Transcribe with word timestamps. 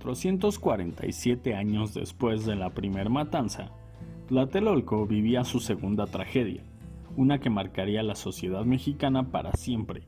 447 0.00 1.54
años 1.54 1.92
después 1.92 2.46
de 2.46 2.56
la 2.56 2.70
primer 2.70 3.10
matanza, 3.10 3.70
Tlatelolco 4.28 5.06
vivía 5.06 5.44
su 5.44 5.60
segunda 5.60 6.06
tragedia, 6.06 6.62
una 7.16 7.38
que 7.38 7.50
marcaría 7.50 8.02
la 8.02 8.14
sociedad 8.14 8.64
mexicana 8.64 9.30
para 9.30 9.52
siempre, 9.52 10.04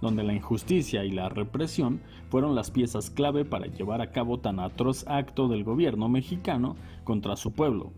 donde 0.00 0.24
la 0.24 0.34
injusticia 0.34 1.04
y 1.04 1.12
la 1.12 1.28
represión 1.28 2.00
fueron 2.28 2.54
las 2.54 2.70
piezas 2.70 3.08
clave 3.10 3.44
para 3.44 3.66
llevar 3.66 4.00
a 4.00 4.10
cabo 4.10 4.40
tan 4.40 4.58
atroz 4.58 5.06
acto 5.06 5.46
del 5.46 5.62
gobierno 5.62 6.08
mexicano 6.08 6.74
contra 7.04 7.36
su 7.36 7.52
pueblo, 7.52 7.92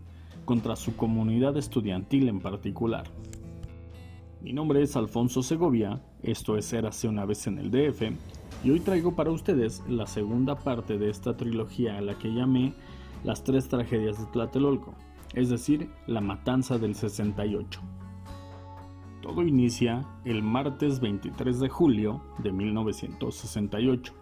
contra 0.45 0.75
su 0.75 0.95
comunidad 0.95 1.57
estudiantil 1.57 2.29
en 2.29 2.41
particular. 2.41 3.05
Mi 4.41 4.53
nombre 4.53 4.83
es 4.83 4.95
Alfonso 4.95 5.41
Segovia, 5.41 6.01
esto 6.21 6.57
es 6.57 6.71
Érase 6.73 7.07
una 7.07 7.25
vez 7.25 7.47
en 7.47 7.57
el 7.57 7.71
DF, 7.71 8.13
y 8.63 8.71
hoy 8.71 8.79
traigo 8.79 9.15
para 9.15 9.31
ustedes 9.31 9.83
la 9.87 10.05
segunda 10.05 10.55
parte 10.55 10.97
de 10.97 11.09
esta 11.09 11.37
trilogía 11.37 11.97
a 11.97 12.01
la 12.01 12.17
que 12.17 12.33
llamé 12.33 12.73
Las 13.23 13.43
tres 13.43 13.67
tragedias 13.67 14.19
de 14.19 14.25
Tlatelolco, 14.31 14.95
es 15.33 15.49
decir, 15.49 15.89
la 16.07 16.21
matanza 16.21 16.77
del 16.77 16.95
68. 16.95 17.81
Todo 19.21 19.43
inicia 19.43 20.05
el 20.25 20.41
martes 20.43 20.99
23 21.01 21.59
de 21.59 21.69
julio 21.69 22.21
de 22.37 22.51
1968. 22.51 24.13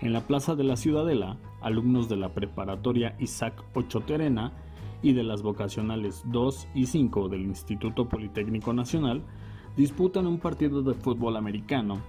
En 0.00 0.12
la 0.12 0.22
plaza 0.22 0.56
de 0.56 0.64
la 0.64 0.76
Ciudadela, 0.76 1.36
alumnos 1.60 2.08
de 2.08 2.16
la 2.16 2.34
preparatoria 2.34 3.14
Isaac 3.20 3.62
Ochoterena 3.74 4.52
y 5.00 5.12
de 5.12 5.22
las 5.22 5.42
vocacionales 5.42 6.22
2 6.26 6.68
y 6.74 6.86
5 6.86 7.28
del 7.28 7.42
Instituto 7.42 8.08
Politécnico 8.08 8.72
Nacional 8.72 9.22
disputan 9.76 10.26
un 10.26 10.38
partido 10.38 10.82
de 10.82 10.94
fútbol 10.94 11.36
americano, 11.36 12.00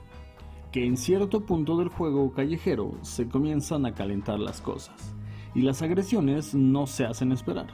que 0.73 0.84
en 0.84 0.98
cierto 0.98 1.41
punto 1.41 1.77
del 1.77 1.90
juego 1.90 2.34
callejero 2.34 2.95
se 3.04 3.30
comienzan 3.30 3.86
a 3.86 3.94
calentar 3.94 4.39
las 4.39 4.59
cosas, 4.59 5.16
y 5.53 5.61
las 5.61 5.84
agresiones 5.84 6.56
no 6.56 6.88
se 6.88 7.06
hacen 7.06 7.31
esperar. 7.31 7.67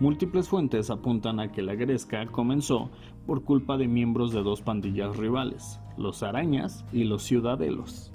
Múltiples 0.00 0.46
fuentes 0.46 0.90
apuntan 0.90 1.40
a 1.40 1.50
que 1.50 1.62
la 1.62 1.74
gresca 1.74 2.26
comenzó 2.26 2.90
por 3.26 3.42
culpa 3.42 3.78
de 3.78 3.88
miembros 3.88 4.34
de 4.34 4.42
dos 4.42 4.60
pandillas 4.60 5.16
rivales, 5.16 5.80
los 5.96 6.22
Arañas 6.22 6.84
y 6.92 7.04
los 7.04 7.22
Ciudadelos. 7.22 8.12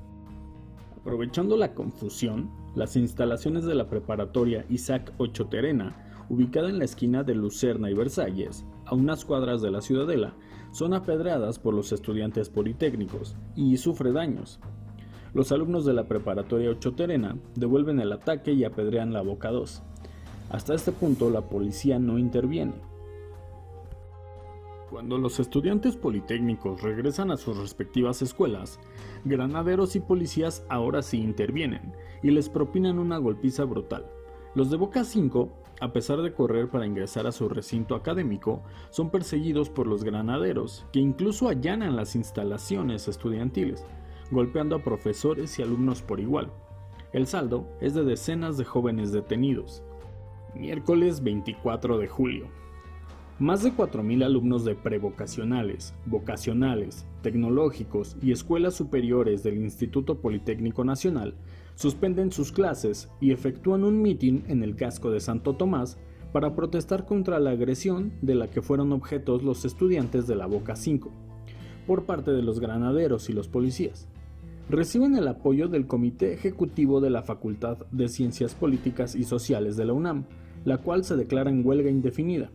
Aprovechando 1.00 1.58
la 1.58 1.74
confusión, 1.74 2.52
las 2.76 2.96
instalaciones 2.98 3.66
de 3.66 3.74
la 3.74 3.90
preparatoria 3.90 4.68
Isaac 4.70 5.14
Ochoterena, 5.18 5.96
ubicada 6.30 6.70
en 6.70 6.78
la 6.78 6.86
esquina 6.86 7.24
de 7.24 7.34
Lucerna 7.34 7.90
y 7.90 7.96
Versalles, 7.96 8.68
a 8.86 8.94
unas 8.94 9.26
cuadras 9.26 9.64
de 9.64 9.72
la 9.72 9.82
Ciudadela, 9.82 10.36
son 10.72 10.94
apedradas 10.94 11.60
por 11.60 11.74
los 11.74 11.92
estudiantes 11.92 12.50
politécnicos 12.50 13.36
y 13.56 13.78
sufre 13.78 14.12
daños. 14.12 14.60
Los 15.34 15.52
alumnos 15.52 15.86
de 15.86 15.94
la 15.94 16.08
preparatoria 16.08 16.72
Ocho 16.72 16.94
Terena 16.94 17.38
devuelven 17.56 18.00
el 18.00 18.12
ataque 18.12 18.52
y 18.52 18.64
apedrean 18.64 19.14
la 19.14 19.22
Boca 19.22 19.50
2. 19.50 19.82
Hasta 20.50 20.74
este 20.74 20.92
punto 20.92 21.30
la 21.30 21.42
policía 21.42 22.00
no 22.00 22.18
interviene. 22.20 22.74
Cuando 24.90 25.18
los 25.18 25.40
estudiantes 25.40 25.96
politécnicos 25.96 26.82
regresan 26.82 27.32
a 27.32 27.38
sus 27.38 27.58
respectivas 27.58 28.22
escuelas, 28.22 28.78
granaderos 29.24 29.96
y 29.96 30.02
policías 30.02 30.66
ahora 30.68 31.02
sí 31.02 31.18
intervienen 31.18 31.94
y 32.22 32.32
les 32.32 32.50
propinan 32.50 33.00
una 33.00 33.18
golpiza 33.18 33.64
brutal. 33.64 34.06
Los 34.54 34.70
de 34.70 34.76
Boca 34.76 35.06
5, 35.06 35.50
a 35.82 35.92
pesar 35.92 36.22
de 36.22 36.32
correr 36.32 36.70
para 36.70 36.86
ingresar 36.86 37.26
a 37.26 37.32
su 37.32 37.50
recinto 37.50 37.96
académico, 37.96 38.62
son 38.92 39.10
perseguidos 39.10 39.72
por 39.72 39.88
los 39.88 40.04
granaderos, 40.04 40.86
que 40.94 41.00
incluso 41.00 41.50
allanan 41.50 41.96
las 41.96 42.16
instalaciones 42.16 43.08
estudiantiles, 43.08 43.84
golpeando 44.30 44.76
a 44.76 44.84
profesores 44.84 45.58
y 45.58 45.64
alumnos 45.64 46.04
por 46.04 46.20
igual. 46.20 46.54
El 47.14 47.26
saldo 47.26 47.68
es 47.82 47.96
de 47.96 48.04
decenas 48.04 48.58
de 48.58 48.64
jóvenes 48.64 49.12
detenidos. 49.12 49.82
Miércoles 50.54 51.24
24 51.24 51.98
de 51.98 52.08
julio. 52.08 52.46
Más 53.40 53.64
de 53.64 53.72
4.000 53.74 54.24
alumnos 54.24 54.64
de 54.64 54.76
prevocacionales, 54.76 55.96
vocacionales, 56.06 57.08
tecnológicos 57.24 58.18
y 58.22 58.32
escuelas 58.32 58.76
superiores 58.76 59.42
del 59.42 59.58
Instituto 59.58 60.22
Politécnico 60.22 60.84
Nacional 60.84 61.34
suspenden 61.76 62.32
sus 62.32 62.52
clases 62.52 63.10
y 63.20 63.32
efectúan 63.32 63.84
un 63.84 64.02
mitin 64.02 64.44
en 64.48 64.64
el 64.64 64.76
casco 64.76 65.12
de 65.12 65.20
Santo 65.20 65.56
Tomás 65.56 65.98
para 66.32 66.56
protestar 66.56 67.06
contra 67.06 67.40
la 67.40 67.52
agresión 67.52 68.14
de 68.22 68.36
la 68.36 68.48
que 68.48 68.62
fueron 68.62 68.94
objetos 68.94 69.44
los 69.44 69.66
estudiantes 69.66 70.28
de 70.28 70.36
la 70.36 70.46
Boca 70.46 70.76
5, 70.76 71.12
por 71.88 72.06
parte 72.06 72.32
de 72.32 72.42
los 72.42 72.60
granaderos 72.60 73.30
y 73.30 73.34
los 73.34 73.48
policías. 73.48 74.08
Reciben 74.70 75.16
el 75.16 75.28
apoyo 75.28 75.68
del 75.68 75.88
Comité 75.88 76.34
Ejecutivo 76.34 77.02
de 77.02 77.10
la 77.10 77.24
Facultad 77.24 77.80
de 77.92 78.08
Ciencias 78.08 78.56
Políticas 78.56 79.16
y 79.16 79.24
Sociales 79.24 79.76
de 79.76 79.86
la 79.86 79.94
UNAM, 79.94 80.26
la 80.64 80.78
cual 80.78 81.04
se 81.04 81.18
declara 81.18 81.50
en 81.50 81.66
huelga 81.66 81.90
indefinida. 81.90 82.52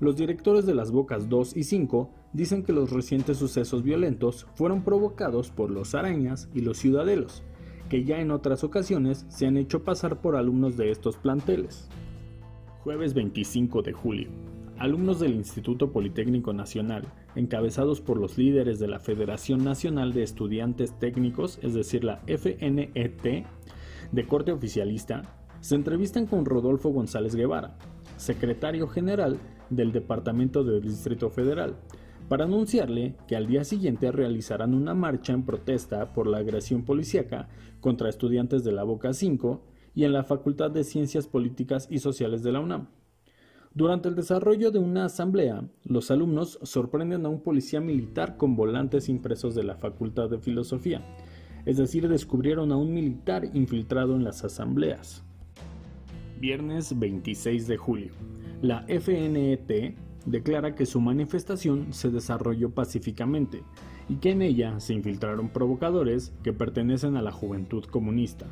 Los 0.00 0.16
directores 0.16 0.66
de 0.66 0.74
las 0.74 0.90
Bocas 0.90 1.28
2 1.28 1.56
y 1.56 1.64
5 1.64 2.10
dicen 2.32 2.62
que 2.62 2.72
los 2.72 2.90
recientes 2.90 3.38
sucesos 3.38 3.82
violentos 3.82 4.46
fueron 4.54 4.82
provocados 4.82 5.50
por 5.50 5.70
los 5.70 5.94
arañas 5.94 6.48
y 6.54 6.60
los 6.60 6.78
ciudadelos, 6.78 7.42
que 7.88 8.04
ya 8.04 8.20
en 8.20 8.30
otras 8.30 8.64
ocasiones 8.64 9.26
se 9.28 9.46
han 9.46 9.56
hecho 9.56 9.82
pasar 9.82 10.20
por 10.20 10.36
alumnos 10.36 10.76
de 10.76 10.90
estos 10.90 11.16
planteles. 11.16 11.88
Jueves 12.84 13.14
25 13.14 13.82
de 13.82 13.92
julio. 13.92 14.28
Alumnos 14.78 15.18
del 15.18 15.34
Instituto 15.34 15.90
Politécnico 15.90 16.52
Nacional, 16.52 17.04
encabezados 17.34 18.00
por 18.00 18.18
los 18.18 18.38
líderes 18.38 18.78
de 18.78 18.86
la 18.86 19.00
Federación 19.00 19.64
Nacional 19.64 20.12
de 20.12 20.22
Estudiantes 20.22 20.96
Técnicos, 20.98 21.58
es 21.62 21.74
decir, 21.74 22.04
la 22.04 22.20
FNET, 22.26 23.46
de 24.12 24.26
corte 24.26 24.52
oficialista, 24.52 25.22
se 25.60 25.74
entrevistan 25.74 26.26
con 26.26 26.44
Rodolfo 26.44 26.90
González 26.90 27.34
Guevara, 27.34 27.76
secretario 28.16 28.86
general 28.86 29.38
del 29.70 29.90
Departamento 29.90 30.62
del 30.62 30.82
Distrito 30.82 31.30
Federal, 31.30 31.76
para 32.28 32.44
anunciarle 32.44 33.14
que 33.26 33.36
al 33.36 33.46
día 33.46 33.64
siguiente 33.64 34.12
realizarán 34.12 34.74
una 34.74 34.94
marcha 34.94 35.32
en 35.32 35.44
protesta 35.44 36.12
por 36.12 36.26
la 36.26 36.38
agresión 36.38 36.84
policíaca 36.84 37.48
contra 37.80 38.08
estudiantes 38.08 38.64
de 38.64 38.72
la 38.72 38.84
Boca 38.84 39.12
5 39.12 39.62
y 39.94 40.04
en 40.04 40.12
la 40.12 40.24
Facultad 40.24 40.70
de 40.70 40.84
Ciencias 40.84 41.26
Políticas 41.26 41.88
y 41.90 41.98
Sociales 41.98 42.42
de 42.42 42.52
la 42.52 42.60
UNAM. 42.60 42.88
Durante 43.74 44.08
el 44.08 44.14
desarrollo 44.14 44.70
de 44.70 44.78
una 44.78 45.04
asamblea, 45.04 45.68
los 45.84 46.10
alumnos 46.10 46.58
sorprenden 46.62 47.24
a 47.26 47.28
un 47.28 47.42
policía 47.42 47.80
militar 47.80 48.36
con 48.36 48.56
volantes 48.56 49.08
impresos 49.08 49.54
de 49.54 49.64
la 49.64 49.76
Facultad 49.76 50.28
de 50.28 50.38
Filosofía, 50.38 51.02
es 51.64 51.76
decir, 51.76 52.08
descubrieron 52.08 52.72
a 52.72 52.76
un 52.76 52.92
militar 52.92 53.44
infiltrado 53.54 54.16
en 54.16 54.24
las 54.24 54.44
asambleas. 54.44 55.22
Viernes 56.40 56.98
26 56.98 57.66
de 57.66 57.76
julio. 57.76 58.12
La 58.62 58.84
FNET 58.88 59.96
declara 60.26 60.74
que 60.74 60.86
su 60.86 61.00
manifestación 61.00 61.92
se 61.92 62.10
desarrolló 62.10 62.70
pacíficamente 62.70 63.62
y 64.08 64.16
que 64.16 64.30
en 64.30 64.42
ella 64.42 64.80
se 64.80 64.94
infiltraron 64.94 65.48
provocadores 65.50 66.32
que 66.42 66.52
pertenecen 66.52 67.16
a 67.16 67.22
la 67.22 67.32
Juventud 67.32 67.84
Comunista. 67.84 68.46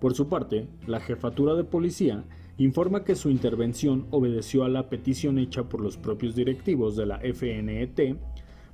Por 0.00 0.14
su 0.14 0.28
parte, 0.28 0.68
la 0.86 1.00
jefatura 1.00 1.54
de 1.54 1.64
policía 1.64 2.24
informa 2.58 3.04
que 3.04 3.16
su 3.16 3.30
intervención 3.30 4.06
obedeció 4.10 4.64
a 4.64 4.68
la 4.68 4.88
petición 4.88 5.38
hecha 5.38 5.64
por 5.64 5.80
los 5.80 5.96
propios 5.96 6.34
directivos 6.34 6.96
de 6.96 7.06
la 7.06 7.18
FNET 7.18 8.18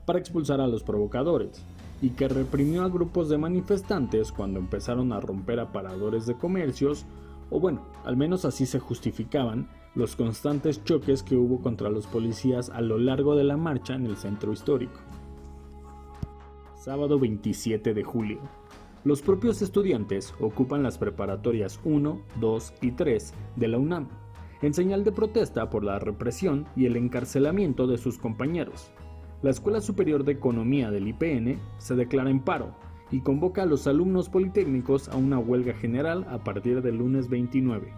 para 0.04 0.18
expulsar 0.18 0.60
a 0.60 0.66
los 0.66 0.82
provocadores 0.82 1.64
y 2.02 2.10
que 2.10 2.28
reprimió 2.28 2.82
a 2.82 2.88
grupos 2.88 3.28
de 3.28 3.38
manifestantes 3.38 4.32
cuando 4.32 4.58
empezaron 4.58 5.12
a 5.12 5.20
romper 5.20 5.60
aparadores 5.60 6.26
de 6.26 6.34
comercios, 6.34 7.06
o 7.50 7.60
bueno, 7.60 7.84
al 8.04 8.16
menos 8.16 8.44
así 8.44 8.64
se 8.64 8.78
justificaban 8.78 9.68
los 9.94 10.14
constantes 10.14 10.84
choques 10.84 11.22
que 11.22 11.36
hubo 11.36 11.60
contra 11.60 11.90
los 11.90 12.06
policías 12.06 12.70
a 12.70 12.80
lo 12.80 12.98
largo 12.98 13.34
de 13.34 13.44
la 13.44 13.56
marcha 13.56 13.94
en 13.94 14.06
el 14.06 14.16
centro 14.16 14.52
histórico. 14.52 15.00
Sábado 16.76 17.18
27 17.18 17.92
de 17.92 18.04
julio. 18.04 18.38
Los 19.02 19.22
propios 19.22 19.62
estudiantes 19.62 20.34
ocupan 20.40 20.82
las 20.82 20.98
preparatorias 20.98 21.80
1, 21.84 22.22
2 22.38 22.74
y 22.82 22.92
3 22.92 23.34
de 23.56 23.68
la 23.68 23.78
UNAM, 23.78 24.08
en 24.62 24.74
señal 24.74 25.04
de 25.04 25.12
protesta 25.12 25.70
por 25.70 25.84
la 25.84 25.98
represión 25.98 26.66
y 26.76 26.86
el 26.86 26.96
encarcelamiento 26.96 27.86
de 27.86 27.98
sus 27.98 28.18
compañeros. 28.18 28.92
La 29.42 29.50
Escuela 29.50 29.80
Superior 29.80 30.24
de 30.24 30.32
Economía 30.32 30.90
del 30.90 31.08
IPN 31.08 31.58
se 31.78 31.96
declara 31.96 32.30
en 32.30 32.40
paro 32.40 32.74
y 33.10 33.20
convoca 33.20 33.62
a 33.62 33.66
los 33.66 33.86
alumnos 33.86 34.28
politécnicos 34.28 35.08
a 35.08 35.16
una 35.16 35.38
huelga 35.38 35.74
general 35.74 36.26
a 36.30 36.44
partir 36.44 36.82
del 36.82 36.96
lunes 36.96 37.28
29. 37.28 37.92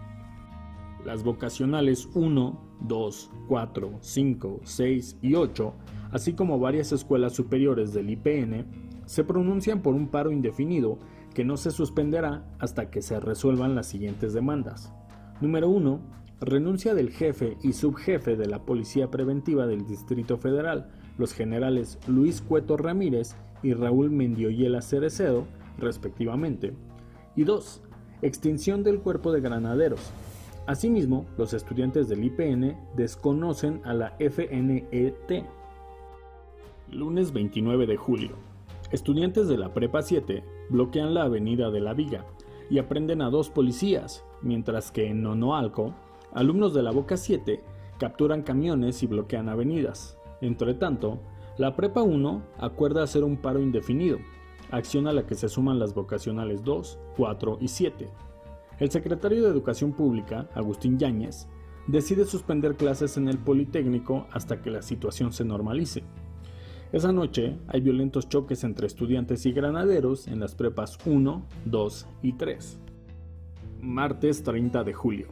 Las 1.05 1.23
vocacionales 1.23 2.09
1, 2.13 2.59
2, 2.81 3.31
4, 3.47 3.97
5, 3.99 4.61
6 4.63 5.17
y 5.21 5.35
8, 5.35 5.73
así 6.11 6.33
como 6.33 6.59
varias 6.59 6.91
escuelas 6.91 7.33
superiores 7.33 7.93
del 7.93 8.09
IPN, 8.09 8.65
se 9.05 9.23
pronuncian 9.23 9.81
por 9.81 9.95
un 9.95 10.07
paro 10.07 10.31
indefinido 10.31 10.97
que 11.33 11.43
no 11.43 11.57
se 11.57 11.71
suspenderá 11.71 12.45
hasta 12.59 12.89
que 12.89 13.01
se 13.01 13.19
resuelvan 13.19 13.75
las 13.75 13.87
siguientes 13.87 14.33
demandas. 14.33 14.93
Número 15.41 15.69
1. 15.69 15.99
Renuncia 16.39 16.93
del 16.93 17.09
jefe 17.09 17.57
y 17.63 17.73
subjefe 17.73 18.35
de 18.35 18.47
la 18.47 18.65
Policía 18.65 19.09
Preventiva 19.09 19.65
del 19.65 19.85
Distrito 19.85 20.37
Federal, 20.37 20.89
los 21.17 21.33
generales 21.33 21.99
Luis 22.07 22.41
Cueto 22.41 22.77
Ramírez 22.77 23.35
y 23.63 23.73
Raúl 23.73 24.11
Mendioyela 24.11 24.81
Cerecedo, 24.81 25.45
respectivamente. 25.79 26.73
Y 27.35 27.45
2 27.45 27.81
Extinción 28.23 28.83
del 28.83 29.01
cuerpo 29.01 29.33
de 29.33 29.41
granaderos. 29.41 29.99
Asimismo, 30.65 31.25
los 31.37 31.53
estudiantes 31.53 32.07
del 32.07 32.23
IPN 32.23 32.77
desconocen 32.95 33.81
a 33.83 33.93
la 33.93 34.15
FNET. 34.17 35.45
Lunes 36.89 37.33
29 37.33 37.85
de 37.85 37.97
julio. 37.97 38.37
Estudiantes 38.93 39.49
de 39.49 39.57
la 39.57 39.73
Prepa 39.73 40.01
7 40.01 40.41
bloquean 40.69 41.13
la 41.13 41.23
avenida 41.23 41.69
de 41.69 41.81
la 41.81 41.93
Viga 41.93 42.25
y 42.69 42.79
aprenden 42.79 43.21
a 43.21 43.29
dos 43.29 43.49
policías, 43.49 44.23
mientras 44.41 44.93
que 44.93 45.09
en 45.09 45.21
Nonoalco, 45.21 45.93
alumnos 46.31 46.73
de 46.73 46.83
la 46.83 46.91
Boca 46.91 47.17
7 47.17 47.61
capturan 47.99 48.43
camiones 48.43 49.03
y 49.03 49.07
bloquean 49.07 49.49
avenidas. 49.49 50.17
Entre 50.39 50.75
tanto, 50.75 51.19
la 51.57 51.75
Prepa 51.75 52.01
1 52.01 52.41
acuerda 52.57 53.03
hacer 53.03 53.23
un 53.23 53.37
paro 53.37 53.61
indefinido, 53.61 54.17
acción 54.71 55.07
a 55.07 55.13
la 55.13 55.27
que 55.27 55.35
se 55.35 55.49
suman 55.49 55.77
las 55.77 55.93
vocacionales 55.93 56.63
2, 56.63 56.99
4 57.15 57.57
y 57.61 57.67
7. 57.67 58.09
El 58.79 58.89
secretario 58.89 59.43
de 59.43 59.49
Educación 59.49 59.93
Pública, 59.93 60.49
Agustín 60.55 60.97
Yáñez, 60.97 61.47
decide 61.85 62.25
suspender 62.25 62.75
clases 62.75 63.17
en 63.17 63.27
el 63.27 63.37
Politécnico 63.37 64.25
hasta 64.31 64.63
que 64.63 64.71
la 64.71 64.81
situación 64.81 65.31
se 65.31 65.45
normalice. 65.45 66.03
Esa 66.91 67.11
noche 67.11 67.57
hay 67.67 67.81
violentos 67.81 68.29
choques 68.29 68.63
entre 68.63 68.87
estudiantes 68.87 69.45
y 69.45 69.51
granaderos 69.51 70.27
en 70.27 70.39
las 70.39 70.55
prepas 70.55 70.97
1, 71.05 71.45
2 71.65 72.07
y 72.23 72.33
3. 72.33 72.79
Martes 73.79 74.41
30 74.41 74.83
de 74.83 74.93
julio. 74.93 75.27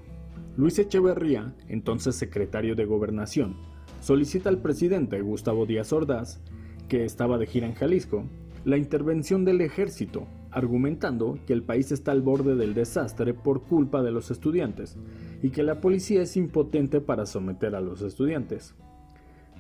Luis 0.56 0.78
Echeverría, 0.78 1.56
entonces 1.68 2.16
secretario 2.16 2.76
de 2.76 2.86
Gobernación, 2.86 3.71
solicita 4.02 4.50
al 4.50 4.58
presidente 4.58 5.22
Gustavo 5.22 5.66
Díaz 5.66 5.94
Ordaz, 5.94 6.42
que 6.90 7.06
estaba 7.06 7.38
de 7.38 7.46
gira 7.46 7.68
en 7.68 7.76
Jalisco, 7.76 8.26
la 8.66 8.78
intervención 8.78 9.46
del 9.46 9.62
ejército, 9.62 10.28
argumentando 10.52 11.40
que 11.46 11.54
el 11.54 11.64
país 11.64 11.92
está 11.92 12.12
al 12.12 12.22
borde 12.22 12.56
del 12.56 12.74
desastre 12.74 13.34
por 13.34 13.64
culpa 13.64 14.02
de 14.02 14.12
los 14.12 14.30
estudiantes 14.30 14.98
y 15.42 15.52
que 15.52 15.64
la 15.64 15.80
policía 15.80 16.24
es 16.24 16.36
impotente 16.36 17.00
para 17.00 17.26
someter 17.26 17.76
a 17.76 17.82
los 17.82 18.02
estudiantes. 18.02 18.76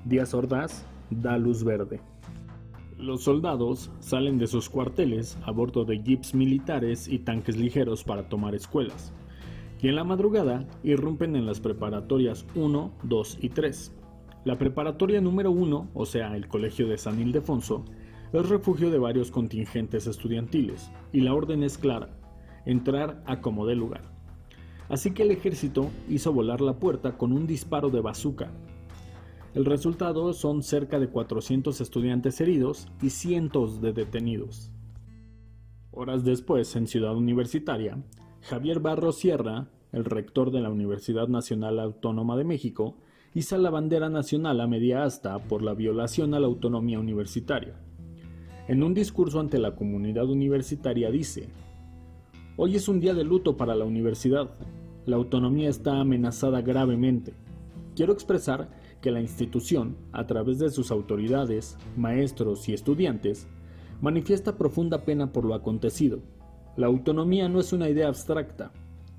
Díaz 0.05 0.33
Ordaz 0.33 0.85
da 1.11 1.37
luz 1.37 1.63
verde. 1.63 2.01
Los 2.97 3.23
soldados 3.23 3.91
salen 3.99 4.37
de 4.37 4.47
sus 4.47 4.69
cuarteles 4.69 5.37
a 5.43 5.51
bordo 5.51 5.85
de 5.85 6.03
jeeps 6.03 6.35
militares 6.35 7.07
y 7.07 7.19
tanques 7.19 7.57
ligeros 7.57 8.03
para 8.03 8.27
tomar 8.27 8.55
escuelas, 8.55 9.13
y 9.81 9.87
en 9.87 9.95
la 9.95 10.03
madrugada 10.03 10.67
irrumpen 10.83 11.35
en 11.35 11.45
las 11.45 11.59
preparatorias 11.59 12.45
1, 12.55 12.91
2 13.03 13.37
y 13.41 13.49
3. 13.49 14.00
La 14.43 14.57
preparatoria 14.57 15.21
número 15.21 15.51
1, 15.51 15.91
o 15.93 16.05
sea, 16.07 16.35
el 16.35 16.47
Colegio 16.47 16.87
de 16.87 16.97
San 16.97 17.21
Ildefonso, 17.21 17.85
es 18.33 18.49
refugio 18.49 18.89
de 18.89 18.97
varios 18.97 19.29
contingentes 19.29 20.07
estudiantiles, 20.07 20.91
y 21.13 21.21
la 21.21 21.35
orden 21.35 21.61
es 21.61 21.77
clara, 21.77 22.09
entrar 22.65 23.21
a 23.27 23.39
como 23.39 23.67
dé 23.67 23.75
lugar. 23.75 24.01
Así 24.89 25.11
que 25.11 25.21
el 25.21 25.31
ejército 25.31 25.91
hizo 26.09 26.33
volar 26.33 26.59
la 26.59 26.79
puerta 26.79 27.19
con 27.19 27.33
un 27.33 27.45
disparo 27.45 27.91
de 27.91 28.01
bazooka. 28.01 28.51
El 29.53 29.63
resultado 29.65 30.33
son 30.33 30.63
cerca 30.63 30.99
de 30.99 31.09
400 31.09 31.79
estudiantes 31.79 32.41
heridos 32.41 32.87
y 32.99 33.11
cientos 33.11 33.79
de 33.79 33.93
detenidos. 33.93 34.71
Horas 35.91 36.23
después, 36.23 36.75
en 36.75 36.87
Ciudad 36.87 37.15
Universitaria, 37.15 38.03
Javier 38.41 38.79
Barro 38.79 39.11
Sierra, 39.11 39.69
el 39.91 40.03
rector 40.03 40.49
de 40.49 40.61
la 40.61 40.71
Universidad 40.71 41.27
Nacional 41.27 41.79
Autónoma 41.79 42.35
de 42.37 42.45
México, 42.45 42.97
iza 43.33 43.57
la 43.57 43.69
bandera 43.69 44.09
nacional 44.09 44.59
a 44.59 44.67
media 44.67 45.03
asta 45.03 45.39
por 45.39 45.61
la 45.61 45.73
violación 45.73 46.33
a 46.33 46.39
la 46.39 46.47
autonomía 46.47 46.99
universitaria. 46.99 47.75
En 48.67 48.83
un 48.83 48.93
discurso 48.93 49.39
ante 49.39 49.57
la 49.57 49.75
comunidad 49.75 50.29
universitaria 50.29 51.09
dice, 51.09 51.47
Hoy 52.57 52.75
es 52.75 52.89
un 52.89 52.99
día 52.99 53.13
de 53.13 53.23
luto 53.23 53.55
para 53.55 53.73
la 53.73 53.85
universidad. 53.85 54.51
La 55.05 55.15
autonomía 55.15 55.69
está 55.69 55.99
amenazada 55.99 56.61
gravemente. 56.61 57.33
Quiero 57.95 58.11
expresar 58.11 58.69
que 59.01 59.11
la 59.11 59.21
institución, 59.21 59.95
a 60.11 60.27
través 60.27 60.59
de 60.59 60.69
sus 60.69 60.91
autoridades, 60.91 61.77
maestros 61.95 62.67
y 62.67 62.73
estudiantes, 62.73 63.47
manifiesta 64.01 64.57
profunda 64.57 65.05
pena 65.05 65.31
por 65.31 65.45
lo 65.45 65.55
acontecido. 65.55 66.19
La 66.75 66.87
autonomía 66.87 67.47
no 67.47 67.59
es 67.59 67.71
una 67.71 67.89
idea 67.89 68.09
abstracta, 68.09 68.71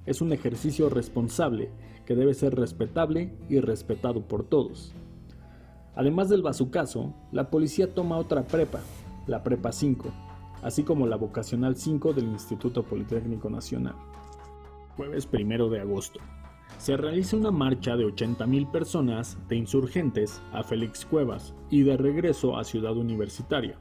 es 0.05 0.21
un 0.21 0.33
ejercicio 0.33 0.91
responsable 0.91 1.71
que 2.07 2.15
debe 2.15 2.35
ser 2.35 2.55
respetable 2.55 3.33
y 3.49 3.61
respetado 3.61 4.23
por 4.23 4.45
todos. 4.45 4.93
Además 5.95 6.29
del 6.29 6.43
bazucazo, 6.43 7.15
la 7.33 7.51
policía 7.51 7.95
toma 7.95 8.17
otra 8.17 8.45
prepa, 8.45 8.81
la 9.27 9.43
Prepa 9.43 9.73
5, 9.73 10.09
así 10.63 10.83
como 10.83 11.07
la 11.07 11.17
Vocacional 11.17 11.77
5 11.77 12.13
del 12.13 12.25
Instituto 12.27 12.83
Politécnico 12.83 13.51
Nacional. 13.51 13.95
Jueves 14.97 15.29
1 15.31 15.69
de 15.69 15.81
agosto. 15.81 16.21
Se 16.79 16.97
realiza 16.97 17.37
una 17.37 17.51
marcha 17.51 17.97
de 17.97 18.07
80.000 18.07 18.71
personas 18.71 19.39
de 19.49 19.57
insurgentes 19.57 20.43
a 20.53 20.63
Félix 20.63 21.05
Cuevas 21.05 21.55
y 21.71 21.83
de 21.83 21.97
regreso 21.97 22.57
a 22.57 22.65
Ciudad 22.65 22.97
Universitaria. 22.97 23.79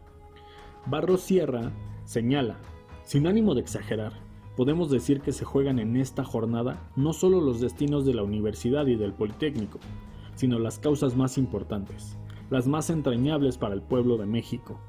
Barros 0.86 1.22
Sierra 1.22 1.72
señala, 2.04 2.58
sin 3.04 3.28
ánimo 3.28 3.56
de 3.56 3.62
exagerar, 3.62 4.14
podemos 4.56 4.90
decir 4.90 5.22
que 5.22 5.32
se 5.32 5.46
juegan 5.46 5.80
en 5.80 5.96
esta 5.98 6.24
jornada 6.24 6.90
no 6.96 7.14
solo 7.14 7.42
los 7.42 7.62
destinos 7.62 8.06
de 8.06 8.14
la 8.14 8.24
universidad 8.24 8.86
y 8.88 8.96
del 8.96 9.14
Politécnico, 9.14 9.80
sino 10.36 10.60
las 10.60 10.80
causas 10.80 11.16
más 11.16 11.38
importantes, 11.38 12.18
las 12.50 12.68
más 12.68 12.90
entrañables 12.90 13.58
para 13.58 13.74
el 13.74 13.82
pueblo 13.82 14.18
de 14.18 14.26
México. 14.26 14.80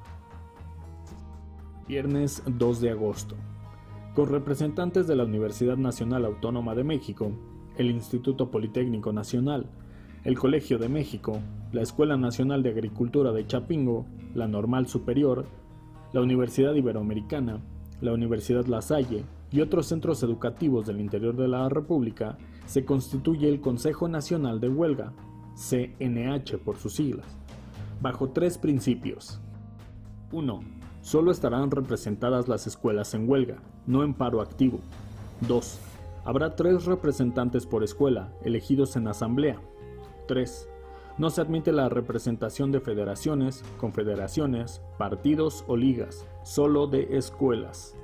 Viernes 1.86 2.42
2 2.46 2.80
de 2.80 2.90
agosto. 2.90 3.36
Con 4.14 4.28
representantes 4.28 5.06
de 5.06 5.16
la 5.16 5.24
Universidad 5.24 5.76
Nacional 5.76 6.24
Autónoma 6.24 6.74
de 6.74 6.84
México, 6.84 7.32
el 7.76 7.90
Instituto 7.90 8.50
Politécnico 8.50 9.12
Nacional, 9.12 9.70
el 10.24 10.38
Colegio 10.38 10.78
de 10.78 10.88
México, 10.88 11.40
la 11.72 11.82
Escuela 11.82 12.16
Nacional 12.16 12.62
de 12.62 12.70
Agricultura 12.70 13.32
de 13.32 13.46
Chapingo, 13.46 14.06
la 14.34 14.46
Normal 14.46 14.86
Superior, 14.86 15.46
la 16.12 16.20
Universidad 16.20 16.74
Iberoamericana, 16.74 17.60
la 18.00 18.12
Universidad 18.12 18.66
La 18.66 18.82
Salle, 18.82 19.24
y 19.52 19.60
otros 19.60 19.86
centros 19.86 20.22
educativos 20.22 20.86
del 20.86 21.00
interior 21.00 21.36
de 21.36 21.46
la 21.46 21.68
República, 21.68 22.38
se 22.66 22.84
constituye 22.84 23.48
el 23.48 23.60
Consejo 23.60 24.08
Nacional 24.08 24.60
de 24.60 24.68
Huelga, 24.68 25.12
CNH 25.54 26.58
por 26.64 26.76
sus 26.76 26.94
siglas, 26.94 27.26
bajo 28.00 28.30
tres 28.30 28.56
principios. 28.56 29.40
1. 30.32 30.60
Solo 31.02 31.30
estarán 31.30 31.70
representadas 31.70 32.48
las 32.48 32.66
escuelas 32.66 33.12
en 33.12 33.28
huelga, 33.28 33.58
no 33.86 34.02
en 34.02 34.14
paro 34.14 34.40
activo. 34.40 34.80
2. 35.46 35.78
Habrá 36.24 36.56
tres 36.56 36.86
representantes 36.86 37.66
por 37.66 37.84
escuela, 37.84 38.32
elegidos 38.44 38.96
en 38.96 39.08
asamblea. 39.08 39.60
3. 40.28 40.68
No 41.18 41.28
se 41.28 41.42
admite 41.42 41.72
la 41.72 41.90
representación 41.90 42.72
de 42.72 42.80
federaciones, 42.80 43.62
confederaciones, 43.78 44.80
partidos 44.98 45.64
o 45.66 45.76
ligas, 45.76 46.24
solo 46.42 46.86
de 46.86 47.18
escuelas. 47.18 47.96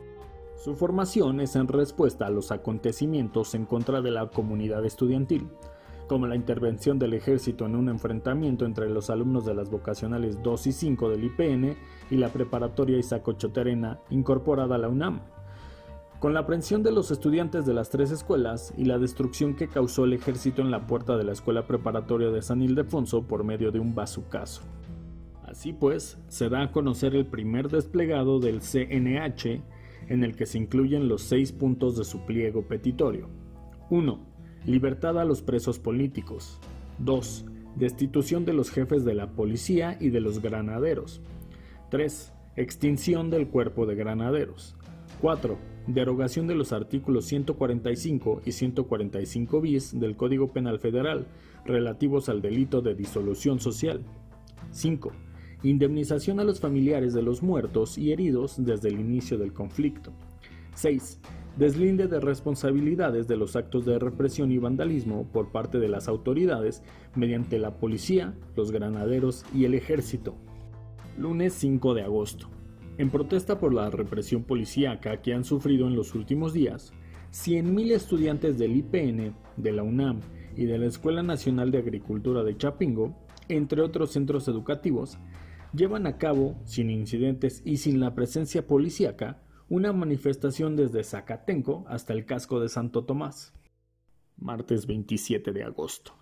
Su 0.59 0.75
formación 0.75 1.41
es 1.41 1.55
en 1.55 1.69
respuesta 1.69 2.27
a 2.27 2.31
los 2.31 2.51
acontecimientos 2.51 3.55
en 3.55 3.65
contra 3.65 4.01
de 4.01 4.11
la 4.11 4.27
comunidad 4.27 4.85
estudiantil, 4.85 5.49
como 6.09 6.27
la 6.27 6.35
intervención 6.35 6.99
del 6.99 7.15
ejército 7.15 7.65
en 7.65 7.77
un 7.77 7.89
enfrentamiento 7.89 8.65
entre 8.65 8.91
los 8.91 9.09
alumnos 9.09 9.47
de 9.47 9.55
las 9.55 9.71
vocacionales 9.71 10.43
2 10.43 10.67
y 10.67 10.73
5 10.73 11.11
del 11.11 11.23
IPN 11.23 11.77
y 12.11 12.17
la 12.17 12.31
preparatoria 12.31 12.99
Isaac 12.99 13.29
Ochoterena 13.29 14.01
incorporada 14.11 14.75
a 14.75 14.79
la 14.79 14.89
UNAM, 14.89 15.21
con 16.19 16.35
la 16.35 16.41
aprehensión 16.41 16.83
de 16.83 16.91
los 16.91 17.13
estudiantes 17.13 17.65
de 17.65 17.75
las 17.75 17.91
tres 17.91 18.11
escuelas 18.11 18.75
y 18.77 18.85
la 18.85 18.99
destrucción 18.99 19.55
que 19.55 19.69
causó 19.69 20.07
el 20.07 20.15
ejército 20.15 20.61
en 20.61 20.73
la 20.73 20.89
puerta 20.89 21.17
de 21.17 21.23
la 21.23 21.33
escuela 21.33 21.69
preparatoria 21.69 22.31
de 22.31 22.43
San 22.43 22.63
Ildefonso 22.63 23.29
por 23.29 23.45
medio 23.45 23.71
de 23.71 23.79
un 23.79 23.95
bazucazo. 23.95 24.63
Así 25.45 25.73
pues, 25.73 26.19
se 26.27 26.49
da 26.49 26.63
a 26.63 26.73
conocer 26.73 27.15
el 27.15 27.27
primer 27.27 27.69
desplegado 27.69 28.41
del 28.41 28.61
CNH 28.61 29.63
en 30.09 30.25
el 30.25 30.37
que 30.37 30.47
se 30.47 30.59
incluyen 30.59 31.09
los 31.09 31.23
seis 31.23 31.53
puntos 31.53 31.97
de 31.97 32.05
su 32.05 32.25
pliego 32.25 32.63
petitorio. 32.63 33.29
1. 33.91 34.19
Libertad 34.67 35.19
a 35.19 35.25
los 35.25 35.43
presos 35.43 35.79
políticos. 35.79 36.59
2. 36.99 37.45
Destitución 37.77 38.45
de 38.45 38.55
los 38.55 38.71
jefes 38.71 39.05
de 39.05 39.15
la 39.15 39.33
policía 39.33 39.97
y 40.01 40.11
de 40.11 40.21
los 40.21 40.41
granaderos. 40.41 41.21
3. 41.91 42.33
Extinción 42.57 43.31
del 43.31 43.49
cuerpo 43.49 43.87
de 43.87 43.95
granaderos. 43.95 44.77
4. 45.21 45.59
Derogación 45.87 46.47
de 46.47 46.55
los 46.55 46.73
artículos 46.73 47.27
145 47.27 48.43
y 48.45 48.53
145 48.53 49.61
bis 49.61 49.99
del 49.99 50.17
Código 50.17 50.53
Penal 50.53 50.81
Federal 50.81 51.27
relativos 51.65 52.29
al 52.29 52.43
delito 52.43 52.81
de 52.83 52.95
disolución 52.95 53.61
social. 53.61 54.03
5 54.71 55.28
Indemnización 55.63 56.39
a 56.39 56.45
los 56.45 56.61
familiares 56.61 57.15
de 57.15 57.23
los 57.23 57.43
muertos 57.43 57.99
y 57.99 58.13
heridos 58.13 58.65
desde 58.65 58.89
el 58.89 59.01
inicio 59.01 59.39
del 59.39 59.53
conflicto. 59.53 60.13
6. 60.75 61.21
Deslinde 61.57 62.07
de 62.07 62.21
responsabilidades 62.21 63.27
de 63.27 63.37
los 63.37 63.57
actos 63.57 63.85
de 63.85 63.99
represión 63.99 64.53
y 64.53 64.59
vandalismo 64.59 65.27
por 65.33 65.51
parte 65.51 65.81
de 65.81 65.89
las 65.89 66.07
autoridades 66.07 66.85
mediante 67.17 67.59
la 67.59 67.79
policía, 67.79 68.37
los 68.55 68.71
granaderos 68.71 69.45
y 69.53 69.65
el 69.65 69.75
ejército. 69.75 70.37
Lunes 71.19 71.55
5 71.55 71.95
de 71.95 72.03
agosto. 72.03 72.49
En 72.97 73.11
protesta 73.11 73.59
por 73.59 73.75
la 73.75 73.91
represión 73.91 74.45
policíaca 74.45 75.21
que 75.21 75.35
han 75.35 75.43
sufrido 75.43 75.89
en 75.89 75.97
los 75.97 76.15
últimos 76.15 76.53
días, 76.53 76.93
100.000 77.33 77.91
estudiantes 77.93 78.59
del 78.59 78.77
IPN, 78.77 79.35
de 79.57 79.73
la 79.73 79.83
UNAM 79.83 80.21
y 80.57 80.67
de 80.67 80.79
la 80.79 80.87
Escuela 80.87 81.25
Nacional 81.25 81.73
de 81.73 81.79
Agricultura 81.79 82.45
de 82.45 82.57
Chapingo, 82.57 83.17
entre 83.49 83.83
otros 83.83 84.13
centros 84.13 84.47
educativos, 84.47 85.19
llevan 85.73 86.07
a 86.07 86.19
cabo, 86.19 86.57
sin 86.65 86.91
incidentes 86.91 87.63
y 87.65 87.79
sin 87.79 88.01
la 88.01 88.15
presencia 88.15 88.67
policíaca, 88.67 89.43
una 89.69 89.93
manifestación 89.93 90.77
desde 90.77 91.05
Zacatenco 91.05 91.85
hasta 91.89 92.13
el 92.15 92.25
casco 92.25 92.61
de 92.61 92.69
Santo 92.69 93.05
Tomás. 93.05 93.53
Martes 94.37 94.87
27 94.87 95.53
de 95.53 95.65
agosto. 95.65 96.13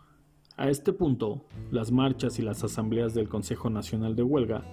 A 0.57 0.71
este 0.71 0.93
punto, 0.93 1.45
las 1.71 1.93
marchas 1.93 2.39
y 2.39 2.43
las 2.43 2.65
asambleas 2.65 3.15
del 3.15 3.29
Consejo 3.29 3.69
Nacional 3.69 4.17
de 4.17 4.23
Huelga 4.23 4.65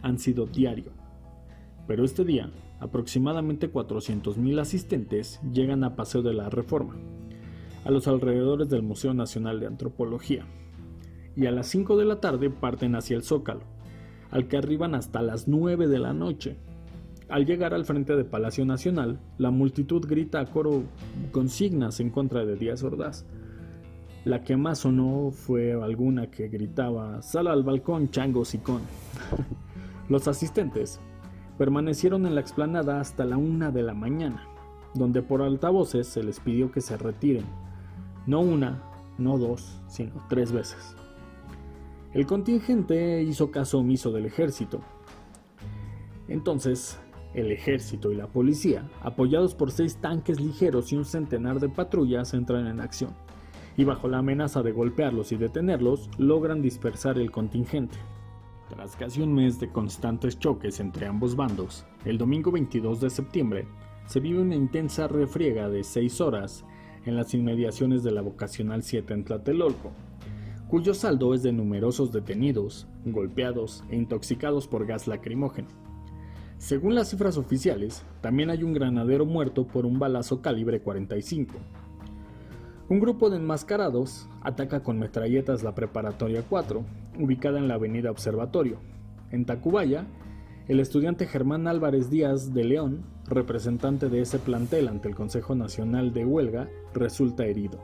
han 0.00 0.18
sido 0.18 0.46
diario. 0.46 0.92
Pero 1.86 2.04
este 2.04 2.24
día, 2.24 2.50
aproximadamente 2.80 3.70
400.000 3.72 4.60
asistentes 4.60 5.40
llegan 5.52 5.82
a 5.84 5.96
Paseo 5.96 6.22
de 6.22 6.32
la 6.32 6.48
Reforma, 6.48 6.96
a 7.84 7.90
los 7.90 8.06
alrededores 8.06 8.68
del 8.68 8.82
Museo 8.82 9.14
Nacional 9.14 9.58
de 9.58 9.66
Antropología, 9.66 10.46
y 11.34 11.46
a 11.46 11.50
las 11.50 11.66
5 11.66 11.96
de 11.96 12.04
la 12.04 12.20
tarde 12.20 12.48
parten 12.48 12.94
hacia 12.94 13.16
el 13.16 13.24
Zócalo, 13.24 13.64
al 14.32 14.48
que 14.48 14.56
arriban 14.56 14.94
hasta 14.94 15.22
las 15.22 15.46
9 15.46 15.86
de 15.86 15.98
la 15.98 16.12
noche. 16.12 16.56
Al 17.28 17.46
llegar 17.46 17.74
al 17.74 17.84
frente 17.84 18.16
de 18.16 18.24
Palacio 18.24 18.64
Nacional, 18.64 19.20
la 19.38 19.50
multitud 19.50 20.04
grita 20.06 20.40
a 20.40 20.46
coro 20.46 20.82
consignas 21.30 22.00
en 22.00 22.10
contra 22.10 22.44
de 22.44 22.56
Díaz 22.56 22.82
Ordaz. 22.82 23.24
La 24.24 24.42
que 24.42 24.56
más 24.56 24.80
sonó 24.80 25.30
fue 25.30 25.72
alguna 25.72 26.30
que 26.30 26.48
gritaba, 26.48 27.22
sal 27.22 27.46
al 27.46 27.62
balcón, 27.62 28.10
chango 28.10 28.44
sicón. 28.44 28.80
Los 30.08 30.28
asistentes 30.28 31.00
permanecieron 31.58 32.26
en 32.26 32.34
la 32.34 32.40
explanada 32.40 33.00
hasta 33.00 33.24
la 33.24 33.36
una 33.36 33.70
de 33.70 33.82
la 33.82 33.94
mañana, 33.94 34.46
donde 34.94 35.22
por 35.22 35.42
altavoces 35.42 36.06
se 36.06 36.22
les 36.22 36.40
pidió 36.40 36.70
que 36.70 36.80
se 36.80 36.96
retiren, 36.96 37.44
no 38.26 38.40
una, 38.40 38.82
no 39.18 39.36
dos, 39.38 39.80
sino 39.88 40.12
tres 40.28 40.52
veces. 40.52 40.96
El 42.14 42.26
contingente 42.26 43.22
hizo 43.22 43.50
caso 43.50 43.78
omiso 43.78 44.12
del 44.12 44.26
ejército. 44.26 44.80
Entonces, 46.28 47.00
el 47.32 47.50
ejército 47.50 48.12
y 48.12 48.16
la 48.16 48.26
policía, 48.26 48.86
apoyados 49.00 49.54
por 49.54 49.70
seis 49.70 49.96
tanques 49.96 50.38
ligeros 50.38 50.92
y 50.92 50.96
un 50.96 51.06
centenar 51.06 51.58
de 51.58 51.70
patrullas, 51.70 52.34
entran 52.34 52.66
en 52.66 52.80
acción, 52.80 53.14
y 53.78 53.84
bajo 53.84 54.08
la 54.08 54.18
amenaza 54.18 54.62
de 54.62 54.72
golpearlos 54.72 55.32
y 55.32 55.36
detenerlos, 55.36 56.10
logran 56.18 56.60
dispersar 56.60 57.18
el 57.18 57.30
contingente. 57.30 57.96
Tras 58.68 58.94
casi 58.96 59.22
un 59.22 59.32
mes 59.32 59.58
de 59.58 59.70
constantes 59.70 60.38
choques 60.38 60.80
entre 60.80 61.06
ambos 61.06 61.34
bandos, 61.34 61.86
el 62.04 62.18
domingo 62.18 62.52
22 62.52 63.00
de 63.00 63.08
septiembre 63.08 63.66
se 64.04 64.20
vive 64.20 64.40
una 64.40 64.54
intensa 64.54 65.08
refriega 65.08 65.70
de 65.70 65.82
seis 65.82 66.20
horas 66.20 66.66
en 67.06 67.16
las 67.16 67.32
inmediaciones 67.32 68.02
de 68.02 68.12
la 68.12 68.20
vocacional 68.20 68.82
7 68.82 69.14
en 69.14 69.24
Tlatelolco, 69.24 69.92
cuyo 70.72 70.94
saldo 70.94 71.34
es 71.34 71.42
de 71.42 71.52
numerosos 71.52 72.12
detenidos, 72.12 72.86
golpeados 73.04 73.84
e 73.90 73.96
intoxicados 73.96 74.66
por 74.66 74.86
gas 74.86 75.06
lacrimógeno. 75.06 75.68
Según 76.56 76.94
las 76.94 77.10
cifras 77.10 77.36
oficiales, 77.36 78.02
también 78.22 78.48
hay 78.48 78.62
un 78.62 78.72
granadero 78.72 79.26
muerto 79.26 79.66
por 79.66 79.84
un 79.84 79.98
balazo 79.98 80.40
calibre 80.40 80.80
45. 80.80 81.52
Un 82.88 83.00
grupo 83.00 83.28
de 83.28 83.36
enmascarados 83.36 84.30
ataca 84.40 84.82
con 84.82 84.98
metralletas 84.98 85.62
la 85.62 85.74
Preparatoria 85.74 86.42
4, 86.48 86.82
ubicada 87.20 87.58
en 87.58 87.68
la 87.68 87.74
Avenida 87.74 88.10
Observatorio. 88.10 88.78
En 89.30 89.44
Tacubaya, 89.44 90.06
el 90.68 90.80
estudiante 90.80 91.26
Germán 91.26 91.68
Álvarez 91.68 92.08
Díaz 92.08 92.54
de 92.54 92.64
León, 92.64 93.04
representante 93.26 94.08
de 94.08 94.22
ese 94.22 94.38
plantel 94.38 94.88
ante 94.88 95.08
el 95.08 95.14
Consejo 95.14 95.54
Nacional 95.54 96.14
de 96.14 96.24
Huelga, 96.24 96.70
resulta 96.94 97.44
herido 97.44 97.78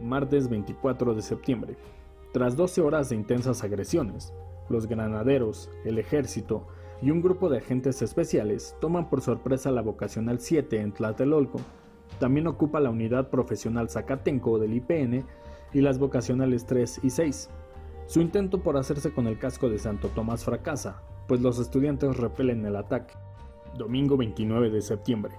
martes 0.00 0.48
24 0.48 1.14
de 1.14 1.22
septiembre. 1.22 1.76
Tras 2.32 2.56
12 2.56 2.80
horas 2.82 3.08
de 3.08 3.16
intensas 3.16 3.64
agresiones, 3.64 4.32
los 4.68 4.86
granaderos, 4.86 5.70
el 5.84 5.98
ejército 5.98 6.66
y 7.00 7.10
un 7.10 7.22
grupo 7.22 7.48
de 7.48 7.58
agentes 7.58 8.02
especiales 8.02 8.76
toman 8.80 9.08
por 9.08 9.20
sorpresa 9.20 9.70
la 9.70 9.82
vocacional 9.82 10.40
7 10.40 10.80
en 10.80 10.92
Tlatelolco. 10.92 11.60
También 12.18 12.46
ocupa 12.46 12.80
la 12.80 12.90
unidad 12.90 13.30
profesional 13.30 13.88
Zacatenco 13.88 14.58
del 14.58 14.74
IPN 14.74 15.24
y 15.72 15.80
las 15.80 15.98
vocacionales 15.98 16.66
3 16.66 17.00
y 17.02 17.10
6. 17.10 17.50
Su 18.06 18.20
intento 18.20 18.62
por 18.62 18.76
hacerse 18.76 19.12
con 19.12 19.26
el 19.26 19.38
casco 19.38 19.68
de 19.68 19.78
Santo 19.78 20.08
Tomás 20.08 20.44
fracasa, 20.44 21.02
pues 21.26 21.40
los 21.40 21.58
estudiantes 21.58 22.16
repelen 22.16 22.64
el 22.64 22.76
ataque. 22.76 23.14
Domingo 23.76 24.16
29 24.16 24.70
de 24.70 24.80
septiembre 24.80 25.34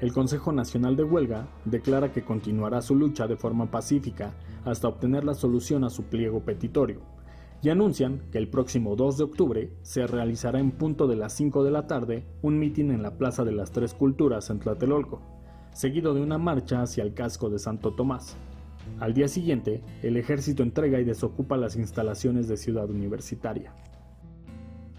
el 0.00 0.12
Consejo 0.12 0.52
Nacional 0.52 0.94
de 0.94 1.04
Huelga 1.04 1.48
declara 1.64 2.12
que 2.12 2.22
continuará 2.22 2.82
su 2.82 2.94
lucha 2.94 3.26
de 3.26 3.36
forma 3.36 3.70
pacífica 3.70 4.34
hasta 4.64 4.88
obtener 4.88 5.24
la 5.24 5.34
solución 5.34 5.84
a 5.84 5.90
su 5.90 6.04
pliego 6.04 6.40
petitorio, 6.40 7.00
y 7.62 7.70
anuncian 7.70 8.20
que 8.30 8.38
el 8.38 8.48
próximo 8.48 8.94
2 8.94 9.18
de 9.18 9.24
octubre 9.24 9.70
se 9.82 10.06
realizará 10.06 10.60
en 10.60 10.72
punto 10.72 11.06
de 11.06 11.16
las 11.16 11.32
5 11.32 11.64
de 11.64 11.70
la 11.70 11.86
tarde 11.86 12.26
un 12.42 12.58
mitin 12.58 12.90
en 12.90 13.02
la 13.02 13.16
Plaza 13.16 13.44
de 13.44 13.52
las 13.52 13.72
Tres 13.72 13.94
Culturas 13.94 14.50
en 14.50 14.58
Tlatelolco, 14.58 15.22
seguido 15.72 16.12
de 16.12 16.20
una 16.20 16.36
marcha 16.36 16.82
hacia 16.82 17.02
el 17.02 17.14
casco 17.14 17.48
de 17.48 17.58
Santo 17.58 17.94
Tomás. 17.94 18.36
Al 19.00 19.14
día 19.14 19.28
siguiente, 19.28 19.82
el 20.02 20.16
ejército 20.16 20.62
entrega 20.62 21.00
y 21.00 21.04
desocupa 21.04 21.56
las 21.56 21.76
instalaciones 21.76 22.48
de 22.48 22.56
Ciudad 22.56 22.88
Universitaria. 22.90 23.74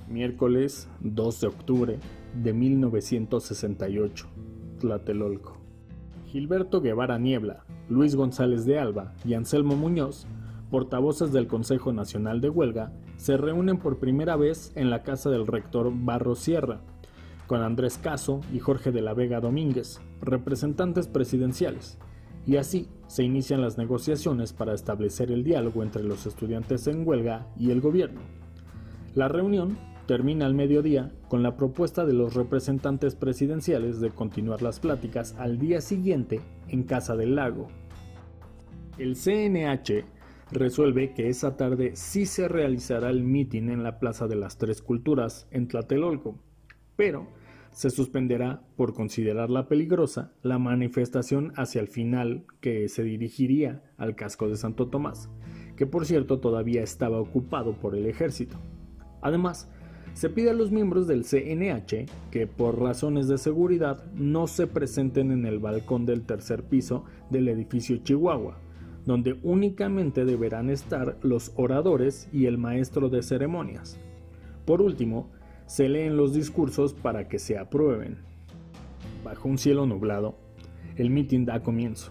Miércoles 0.09 0.89
2 1.01 1.41
de 1.41 1.47
octubre 1.47 1.99
de 2.41 2.53
1968. 2.53 4.27
Gilberto 6.25 6.81
Guevara 6.81 7.17
Niebla, 7.17 7.63
Luis 7.89 8.15
González 8.15 8.65
de 8.65 8.79
Alba 8.79 9.13
y 9.25 9.33
Anselmo 9.33 9.75
Muñoz, 9.75 10.27
portavoces 10.69 11.31
del 11.31 11.47
Consejo 11.47 11.93
Nacional 11.93 12.41
de 12.41 12.49
Huelga, 12.49 12.91
se 13.15 13.37
reúnen 13.37 13.77
por 13.77 13.97
primera 13.97 14.35
vez 14.35 14.71
en 14.75 14.89
la 14.89 15.03
casa 15.03 15.29
del 15.29 15.47
rector 15.47 15.91
Barro 15.93 16.35
Sierra, 16.35 16.81
con 17.47 17.61
Andrés 17.61 17.97
Caso 17.97 18.41
y 18.53 18.59
Jorge 18.59 18.91
de 18.91 19.01
la 19.01 19.13
Vega 19.13 19.39
Domínguez, 19.39 20.01
representantes 20.21 21.07
presidenciales, 21.07 21.97
y 22.45 22.57
así 22.57 22.87
se 23.07 23.23
inician 23.23 23.61
las 23.61 23.77
negociaciones 23.77 24.53
para 24.53 24.73
establecer 24.73 25.31
el 25.31 25.43
diálogo 25.43 25.83
entre 25.83 26.03
los 26.03 26.25
estudiantes 26.25 26.87
en 26.87 27.07
huelga 27.07 27.47
y 27.57 27.71
el 27.71 27.81
gobierno. 27.81 28.21
La 29.15 29.27
reunión 29.27 29.77
termina 30.07 30.45
al 30.45 30.55
mediodía 30.55 31.11
con 31.27 31.43
la 31.43 31.57
propuesta 31.57 32.05
de 32.05 32.13
los 32.13 32.33
representantes 32.33 33.15
presidenciales 33.15 33.99
de 33.99 34.09
continuar 34.09 34.61
las 34.61 34.79
pláticas 34.79 35.35
al 35.37 35.59
día 35.59 35.81
siguiente 35.81 36.39
en 36.69 36.83
Casa 36.83 37.15
del 37.15 37.35
Lago. 37.35 37.67
El 38.97 39.15
CNH 39.15 40.05
resuelve 40.51 41.13
que 41.13 41.29
esa 41.29 41.57
tarde 41.57 41.91
sí 41.95 42.25
se 42.25 42.47
realizará 42.47 43.09
el 43.09 43.23
mitin 43.23 43.69
en 43.69 43.83
la 43.83 43.99
Plaza 43.99 44.27
de 44.27 44.37
las 44.37 44.57
Tres 44.57 44.81
Culturas 44.81 45.47
en 45.51 45.67
Tlatelolco, 45.67 46.39
pero 46.95 47.27
se 47.71 47.89
suspenderá 47.89 48.63
por 48.75 48.93
considerarla 48.93 49.67
peligrosa 49.67 50.31
la 50.41 50.57
manifestación 50.57 51.51
hacia 51.57 51.81
el 51.81 51.87
final 51.87 52.45
que 52.61 52.87
se 52.87 53.03
dirigiría 53.03 53.83
al 53.97 54.15
casco 54.15 54.47
de 54.47 54.55
Santo 54.55 54.87
Tomás, 54.87 55.29
que 55.75 55.85
por 55.85 56.05
cierto 56.05 56.39
todavía 56.39 56.81
estaba 56.81 57.19
ocupado 57.19 57.73
por 57.73 57.93
el 57.93 58.07
ejército. 58.07 58.57
Además, 59.21 59.69
se 60.17 60.31
pide 60.31 60.49
a 60.49 60.53
los 60.53 60.71
miembros 60.71 61.05
del 61.05 61.25
CNH 61.25 62.07
que 62.31 62.47
por 62.47 62.81
razones 62.81 63.27
de 63.27 63.37
seguridad 63.37 64.03
no 64.15 64.47
se 64.47 64.65
presenten 64.65 65.31
en 65.31 65.45
el 65.45 65.59
balcón 65.59 66.07
del 66.07 66.23
tercer 66.23 66.63
piso 66.63 67.03
del 67.29 67.47
edificio 67.49 67.97
Chihuahua, 67.97 68.57
donde 69.05 69.37
únicamente 69.43 70.25
deberán 70.25 70.71
estar 70.71 71.19
los 71.21 71.51
oradores 71.55 72.29
y 72.33 72.47
el 72.47 72.57
maestro 72.57 73.09
de 73.09 73.21
ceremonias. 73.21 73.99
Por 74.65 74.81
último, 74.81 75.29
se 75.67 75.87
leen 75.87 76.17
los 76.17 76.33
discursos 76.33 76.95
para 76.95 77.27
que 77.27 77.37
se 77.37 77.59
aprueben. 77.59 78.17
Bajo 79.23 79.47
un 79.47 79.59
cielo 79.59 79.85
nublado, 79.85 80.39
el 80.95 81.11
mitin 81.11 81.45
da 81.45 81.61
comienzo. 81.61 82.09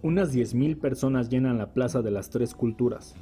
Unas 0.00 0.34
10.000 0.34 0.80
personas 0.80 1.28
llenan 1.28 1.58
la 1.58 1.74
Plaza 1.74 2.00
de 2.00 2.12
las 2.12 2.30
Tres 2.30 2.54
Culturas. 2.54 3.14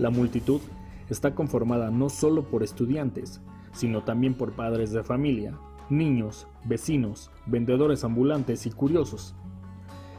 La 0.00 0.10
multitud 0.10 0.60
está 1.08 1.36
conformada 1.36 1.92
no 1.92 2.08
solo 2.08 2.42
por 2.42 2.64
estudiantes, 2.64 3.40
sino 3.72 4.04
también 4.04 4.34
por 4.34 4.52
padres 4.52 4.92
de 4.92 5.02
familia, 5.02 5.58
niños, 5.90 6.46
vecinos, 6.64 7.30
vendedores 7.46 8.04
ambulantes 8.04 8.66
y 8.66 8.70
curiosos. 8.70 9.34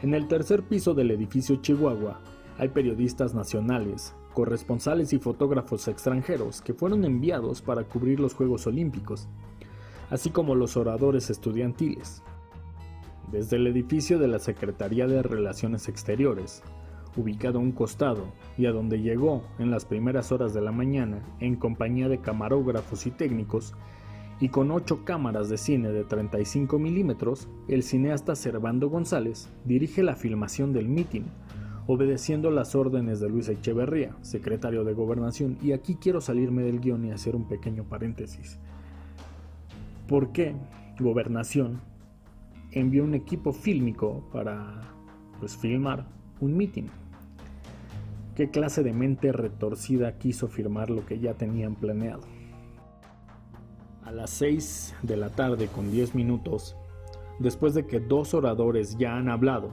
En 0.02 0.14
el 0.14 0.28
tercer 0.28 0.64
piso 0.64 0.94
del 0.94 1.12
edificio 1.12 1.56
Chihuahua 1.58 2.20
hay 2.58 2.70
periodistas 2.70 3.34
nacionales, 3.34 4.16
corresponsales 4.34 5.14
y 5.14 5.20
fotógrafos 5.20 5.88
extranjeros 5.88 6.62
que 6.62 6.74
fueron 6.74 7.06
enviados 7.06 7.62
para 7.62 7.84
cubrir 7.84 8.20
los 8.20 8.34
Juegos 8.34 8.68
Olímpicos, 8.68 9.28
así 10.10 10.30
como 10.30 10.56
los 10.56 10.76
oradores 10.78 11.30
estudiantiles. 11.30 12.22
Desde 13.32 13.56
el 13.56 13.68
edificio 13.68 14.20
de 14.20 14.28
la 14.28 14.40
Secretaría 14.40 15.08
de 15.08 15.24
Relaciones 15.24 15.88
Exteriores, 15.88 16.62
ubicado 17.16 17.60
a 17.60 17.62
un 17.62 17.72
costado 17.72 18.26
y 18.58 18.66
a 18.66 18.72
donde 18.72 19.02
llegó 19.02 19.44
en 19.60 19.72
las 19.72 19.86
primeras 19.86 20.32
horas 20.32 20.54
de 20.54 20.62
la 20.62 20.72
mañana 20.72 21.20
en 21.40 21.56
compañía 21.56 22.10
de 22.10 22.20
camarógrafos 22.20 23.06
y 23.06 23.12
técnicos, 23.12 23.74
y 24.40 24.50
con 24.50 24.72
ocho 24.72 25.06
cámaras 25.06 25.48
de 25.50 25.58
cine 25.58 25.90
de 25.90 26.04
35 26.04 26.80
milímetros, 26.80 27.48
el 27.68 27.84
cineasta 27.84 28.36
Servando 28.36 28.90
González 28.90 29.50
dirige 29.64 30.04
la 30.04 30.16
filmación 30.16 30.74
del 30.74 30.90
mitin, 30.90 31.26
obedeciendo 31.88 32.50
las 32.50 32.76
órdenes 32.76 33.20
de 33.20 33.30
Luis 33.30 33.48
Echeverría, 33.50 34.16
secretario 34.22 34.84
de 34.84 34.94
Gobernación, 34.94 35.58
y 35.62 35.72
aquí 35.72 35.96
quiero 35.96 36.20
salirme 36.20 36.64
del 36.64 36.80
guion 36.80 37.06
y 37.06 37.12
hacer 37.12 37.36
un 37.36 37.48
pequeño 37.48 37.84
paréntesis. 37.84 38.60
¿Por 40.08 40.32
qué 40.32 40.56
Gobernación 41.00 41.82
envió 42.72 43.04
un 43.04 43.14
equipo 43.14 43.54
fílmico 43.54 44.28
para 44.32 44.82
pues, 45.40 45.56
filmar 45.56 46.06
un 46.40 46.58
mitin? 46.58 47.03
¿Qué 48.36 48.50
clase 48.50 48.82
de 48.82 48.94
mente 48.94 49.32
retorcida 49.32 50.18
quiso 50.18 50.48
firmar 50.48 50.90
lo 50.90 51.06
que 51.06 51.20
ya 51.20 51.36
tenían 51.36 51.76
planeado? 51.76 52.22
A 54.04 54.12
las 54.12 54.32
6 54.32 54.96
de 55.04 55.18
la 55.18 55.30
tarde 55.30 55.68
con 55.68 55.92
10 55.92 56.16
minutos, 56.16 56.76
después 57.38 57.76
de 57.76 57.86
que 57.86 58.00
dos 58.00 58.34
oradores 58.34 58.98
ya 58.98 59.18
han 59.18 59.30
hablado 59.30 59.70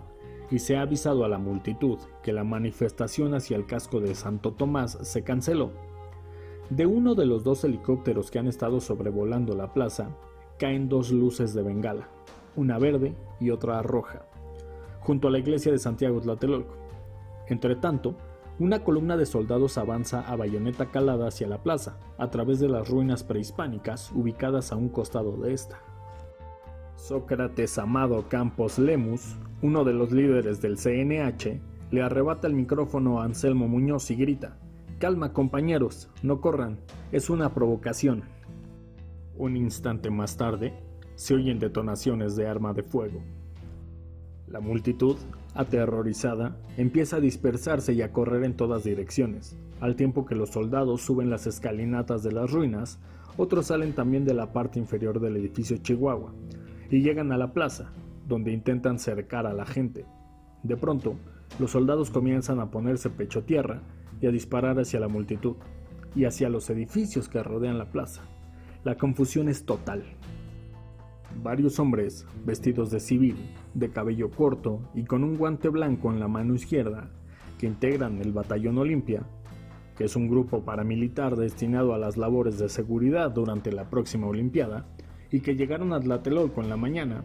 y 0.51 0.59
se 0.59 0.77
ha 0.77 0.83
avisado 0.83 1.25
a 1.25 1.29
la 1.29 1.39
multitud 1.39 1.99
que 2.23 2.35
la 2.35 2.45
manifestación 2.45 3.33
hacia 3.33 3.57
el 3.57 3.65
casco 3.65 3.99
de 3.99 4.15
Santo 4.15 4.53
Tomás 4.53 4.99
se 5.01 5.25
canceló, 5.25 5.71
de 6.69 6.85
uno 6.85 7.15
de 7.15 7.25
los 7.25 7.43
dos 7.43 7.65
helicópteros 7.65 8.31
que 8.31 8.41
han 8.41 8.47
estado 8.47 8.81
sobrevolando 8.81 9.57
la 9.57 9.73
plaza 9.73 10.15
caen 10.59 10.91
dos 10.91 11.13
luces 11.13 11.55
de 11.55 11.63
bengala, 11.63 12.11
una 12.57 12.79
verde 12.79 13.15
y 13.41 13.49
otra 13.49 13.81
roja, 13.81 14.27
junto 15.01 15.29
a 15.29 15.31
la 15.31 15.39
iglesia 15.39 15.73
de 15.73 15.79
Santiago 15.79 16.21
Tlatelolco. 16.21 16.75
Entre 17.49 17.75
tanto, 17.77 18.17
una 18.61 18.85
columna 18.85 19.17
de 19.17 19.25
soldados 19.25 19.79
avanza 19.79 20.21
a 20.21 20.37
bayoneta 20.37 20.91
calada 20.91 21.29
hacia 21.29 21.49
la 21.49 21.63
plaza, 21.63 21.99
a 22.19 22.31
través 22.31 22.61
de 22.61 22.69
las 22.69 22.91
ruinas 22.91 23.25
prehispánicas 23.25 24.13
ubicadas 24.13 24.71
a 24.71 24.77
un 24.77 24.91
costado 24.91 25.39
de 25.39 25.55
esta. 25.55 25.81
Sócrates 26.95 27.79
Amado 27.79 28.29
Campos 28.29 28.79
Lemus, 28.79 29.37
uno 29.63 29.83
de 29.83 29.95
los 29.95 30.13
líderes 30.13 30.61
del 30.61 30.77
CNH, 30.77 31.59
le 31.91 32.03
arrebata 32.03 32.47
el 32.49 32.53
micrófono 32.53 33.21
a 33.21 33.25
Anselmo 33.25 33.67
Muñoz 33.67 34.11
y 34.11 34.17
grita, 34.17 34.59
Calma 34.99 35.33
compañeros, 35.33 36.11
no 36.23 36.43
corran, 36.43 36.81
es 37.13 37.31
una 37.31 37.55
provocación. 37.55 38.25
Un 39.39 39.57
instante 39.57 40.11
más 40.11 40.37
tarde, 40.37 40.75
se 41.15 41.35
oyen 41.35 41.59
detonaciones 41.59 42.37
de 42.37 42.47
arma 42.47 42.75
de 42.75 42.83
fuego. 42.83 43.23
La 44.51 44.61
multitud 44.61 45.17
aterrorizada, 45.55 46.57
empieza 46.77 47.17
a 47.17 47.21
dispersarse 47.21 47.93
y 47.93 48.03
a 48.03 48.13
correr 48.13 48.45
en 48.45 48.57
todas 48.57 48.85
direcciones. 48.85 49.57
Al 49.81 49.97
tiempo 49.97 50.27
que 50.27 50.35
los 50.35 50.51
soldados 50.51 51.03
suben 51.03 51.31
las 51.31 51.47
escalinatas 51.47 52.23
de 52.23 52.33
las 52.33 52.51
ruinas, 52.51 53.01
otros 53.37 53.67
salen 53.67 53.95
también 53.95 54.25
de 54.25 54.35
la 54.35 54.53
parte 54.53 54.79
inferior 54.79 55.21
del 55.21 55.37
edificio 55.37 55.79
Chihuahua 55.79 56.35
y 56.91 57.03
llegan 57.03 57.33
a 57.33 57.39
la 57.39 57.53
plaza, 57.53 57.93
donde 58.29 58.53
intentan 58.53 58.99
cercar 58.99 59.47
a 59.47 59.55
la 59.55 59.67
gente. 59.67 60.05
De 60.63 60.77
pronto, 60.77 61.15
los 61.59 61.71
soldados 61.71 62.11
comienzan 62.11 62.61
a 62.61 62.71
ponerse 62.71 63.11
pecho 63.11 63.45
tierra 63.45 63.83
y 64.21 64.27
a 64.27 64.31
disparar 64.31 64.79
hacia 64.79 65.01
la 65.01 65.09
multitud 65.09 65.57
y 66.15 66.25
hacia 66.25 66.49
los 66.49 66.69
edificios 66.71 67.29
que 67.29 67.43
rodean 67.43 67.79
la 67.79 67.91
plaza. 67.91 68.23
La 68.85 68.97
confusión 68.97 69.49
es 69.49 69.65
total. 69.65 70.05
Varios 71.37 71.79
hombres, 71.79 72.27
vestidos 72.45 72.91
de 72.91 73.01
civil, 73.01 73.37
de 73.75 73.91
cabello 73.91 74.31
corto 74.31 74.91
y 74.95 75.05
con 75.05 75.25
un 75.25 75.37
guante 75.37 75.69
blanco 75.69 76.13
en 76.13 76.21
la 76.21 76.29
mano 76.29 76.55
izquierda, 76.55 77.11
que 77.59 77.67
integran 77.67 78.19
el 78.19 78.33
Batallón 78.33 78.79
Olimpia, 78.79 79.23
que 79.97 80.05
es 80.05 80.17
un 80.17 80.29
grupo 80.29 80.65
paramilitar 80.65 81.37
destinado 81.37 81.95
a 81.95 81.99
las 81.99 82.17
labores 82.17 82.59
de 82.59 82.69
seguridad 82.69 83.31
durante 83.31 83.73
la 83.73 83.89
próxima 83.89 84.27
Olimpiada, 84.27 84.87
y 85.31 85.41
que 85.41 85.57
llegaron 85.57 85.93
a 85.93 86.01
Tlatelolco 86.01 86.61
en 86.61 86.69
la 86.69 86.77
mañana, 86.77 87.23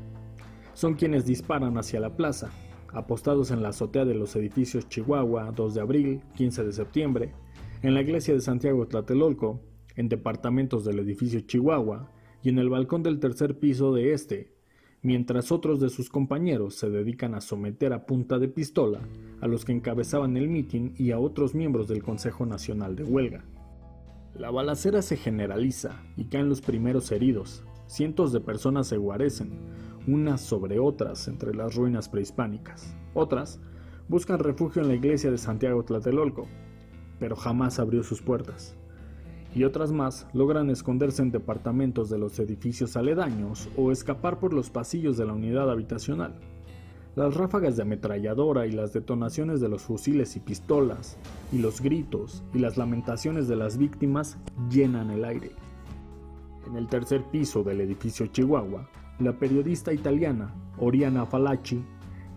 son 0.74 0.96
quienes 0.96 1.26
disparan 1.26 1.78
hacia 1.78 2.00
la 2.00 2.16
plaza, 2.16 2.52
apostados 2.94 3.52
en 3.52 3.64
la 3.64 3.70
azotea 3.70 4.06
de 4.06 4.14
los 4.14 4.36
edificios 4.36 4.88
Chihuahua, 4.88 5.52
2 5.52 5.74
de 5.74 5.82
abril, 5.82 6.22
15 6.36 6.64
de 6.66 6.72
septiembre, 6.72 7.34
en 7.82 7.94
la 7.94 8.02
iglesia 8.02 8.34
de 8.34 8.42
Santiago 8.42 8.88
Tlatelolco, 8.88 9.62
en 9.96 10.10
departamentos 10.10 10.84
del 10.86 11.00
edificio 11.00 11.40
Chihuahua, 11.42 12.12
y 12.46 12.50
en 12.50 12.60
el 12.60 12.70
balcón 12.70 13.02
del 13.02 13.20
tercer 13.20 13.58
piso 13.58 13.92
de 13.92 14.14
este, 14.14 14.54
mientras 15.02 15.52
otros 15.52 15.80
de 15.80 15.90
sus 15.90 16.12
compañeros 16.12 16.76
se 16.76 16.92
dedican 16.92 17.34
a 17.34 17.42
someter 17.42 17.92
a 17.92 18.06
punta 18.06 18.38
de 18.38 18.48
pistola 18.48 19.00
a 19.42 19.48
los 19.48 19.66
que 19.66 19.72
encabezaban 19.72 20.38
el 20.38 20.48
mitin 20.48 20.94
y 20.96 21.10
a 21.10 21.18
otros 21.18 21.56
miembros 21.56 21.88
del 21.88 22.04
Consejo 22.04 22.46
Nacional 22.46 22.96
de 22.96 23.04
Huelga. 23.04 23.46
La 24.36 24.52
balacera 24.52 25.02
se 25.02 25.18
generaliza 25.18 26.04
y 26.18 26.26
caen 26.26 26.48
los 26.48 26.62
primeros 26.62 27.12
heridos. 27.12 27.64
Cientos 27.88 28.32
de 28.32 28.42
personas 28.42 28.86
se 28.86 28.98
guarecen, 28.98 29.50
unas 30.06 30.40
sobre 30.40 30.78
otras 30.78 31.28
entre 31.28 31.56
las 31.56 31.74
ruinas 31.74 32.10
prehispánicas. 32.10 32.96
Otras 33.16 33.60
buscan 34.08 34.38
refugio 34.38 34.84
en 34.84 34.90
la 34.90 34.96
iglesia 34.96 35.32
de 35.32 35.40
Santiago 35.40 35.84
Tlatelolco, 35.84 36.46
pero 37.18 37.36
jamás 37.36 37.80
abrió 37.80 38.04
sus 38.04 38.22
puertas 38.22 38.78
y 39.56 39.64
otras 39.64 39.94
más 39.94 40.28
logran 40.34 40.70
esconderse 40.70 41.22
en 41.22 41.32
departamentos 41.32 42.10
de 42.10 42.18
los 42.20 42.38
edificios 42.40 42.98
aledaños 42.98 43.70
o 43.78 43.92
escapar 43.92 44.38
por 44.38 44.54
los 44.54 44.70
pasillos 44.70 45.16
de 45.18 45.26
la 45.26 45.34
unidad 45.34 45.72
habitacional. 45.72 46.36
Las 47.16 47.34
ráfagas 47.34 47.78
de 47.78 47.84
ametralladora 47.84 48.68
y 48.68 48.74
las 48.74 48.92
detonaciones 48.92 49.62
de 49.62 49.70
los 49.70 49.84
fusiles 49.84 50.36
y 50.36 50.42
pistolas, 50.42 51.18
y 51.54 51.60
los 51.60 51.80
gritos 51.80 52.44
y 52.54 52.60
las 52.60 52.76
lamentaciones 52.76 53.48
de 53.48 53.56
las 53.56 53.78
víctimas 53.78 54.38
llenan 54.70 55.10
el 55.10 55.24
aire. 55.24 55.52
En 56.68 56.76
el 56.76 56.88
tercer 56.88 57.24
piso 57.32 57.64
del 57.64 57.80
edificio 57.80 58.28
Chihuahua, 58.28 58.90
la 59.20 59.32
periodista 59.32 59.94
italiana 59.94 60.54
Oriana 60.78 61.26
Falacci, 61.26 61.82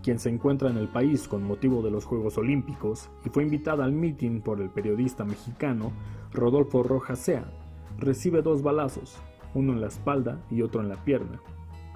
quien 0.03 0.19
se 0.19 0.29
encuentra 0.29 0.69
en 0.69 0.77
el 0.77 0.87
país 0.87 1.27
con 1.27 1.43
motivo 1.43 1.81
de 1.81 1.91
los 1.91 2.05
Juegos 2.05 2.37
Olímpicos 2.37 3.09
y 3.25 3.29
fue 3.29 3.43
invitada 3.43 3.83
al 3.83 3.91
mitin 3.91 4.41
por 4.41 4.61
el 4.61 4.69
periodista 4.69 5.25
mexicano 5.25 5.91
Rodolfo 6.33 6.83
Rojas 6.83 7.19
Sea, 7.19 7.51
recibe 7.97 8.41
dos 8.41 8.61
balazos, 8.61 9.17
uno 9.53 9.73
en 9.73 9.81
la 9.81 9.87
espalda 9.87 10.41
y 10.49 10.61
otro 10.61 10.81
en 10.81 10.89
la 10.89 11.03
pierna. 11.03 11.41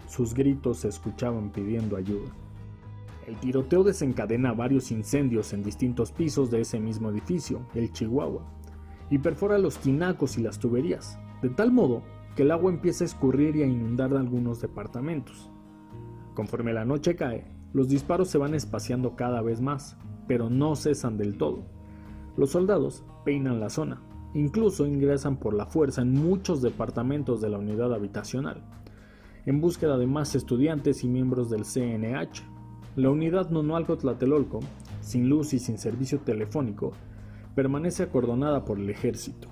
Sus 0.07 0.33
gritos 0.33 0.79
se 0.79 0.89
escuchaban 0.89 1.51
pidiendo 1.51 1.95
ayuda. 1.95 2.29
El 3.27 3.37
tiroteo 3.37 3.83
desencadena 3.83 4.53
varios 4.53 4.91
incendios 4.91 5.53
en 5.53 5.63
distintos 5.63 6.11
pisos 6.11 6.51
de 6.51 6.61
ese 6.61 6.79
mismo 6.79 7.09
edificio, 7.09 7.61
el 7.73 7.91
Chihuahua, 7.93 8.43
y 9.09 9.19
perfora 9.19 9.57
los 9.57 9.77
tinacos 9.77 10.37
y 10.37 10.41
las 10.41 10.59
tuberías, 10.59 11.17
de 11.41 11.49
tal 11.49 11.71
modo 11.71 12.03
que 12.35 12.41
el 12.41 12.51
agua 12.51 12.71
empieza 12.71 13.03
a 13.03 13.07
escurrir 13.07 13.55
y 13.55 13.63
a 13.63 13.67
inundar 13.67 14.13
algunos 14.13 14.59
departamentos. 14.59 15.49
Conforme 16.33 16.73
la 16.73 16.83
noche 16.83 17.15
cae, 17.15 17.45
los 17.73 17.89
disparos 17.89 18.29
se 18.29 18.37
van 18.37 18.53
espaciando 18.53 19.15
cada 19.15 19.41
vez 19.41 19.59
más, 19.61 19.97
pero 20.27 20.49
no 20.49 20.75
cesan 20.75 21.17
del 21.17 21.37
todo. 21.37 21.63
Los 22.37 22.51
soldados 22.51 23.03
peinan 23.25 23.59
la 23.59 23.69
zona, 23.69 24.01
Incluso 24.33 24.87
ingresan 24.87 25.37
por 25.37 25.53
la 25.53 25.67
fuerza 25.67 26.01
en 26.01 26.13
muchos 26.13 26.61
departamentos 26.61 27.39
de 27.39 27.49
la 27.49 27.59
unidad 27.59 27.93
habitacional, 27.93 28.63
en 29.45 29.61
búsqueda 29.61 29.97
de 29.97 30.07
más 30.07 30.33
estudiantes 30.33 31.03
y 31.03 31.07
miembros 31.07 31.51
del 31.51 31.65
CNH. 31.65 32.41
La 32.95 33.11
unidad 33.11 33.51
Nonualco 33.51 33.97
Tlatelolco, 33.97 34.61
sin 35.01 35.29
luz 35.29 35.53
y 35.53 35.59
sin 35.59 35.77
servicio 35.77 36.19
telefónico, 36.19 36.93
permanece 37.53 38.01
acordonada 38.01 38.65
por 38.65 38.79
el 38.79 38.89
ejército. 38.89 39.49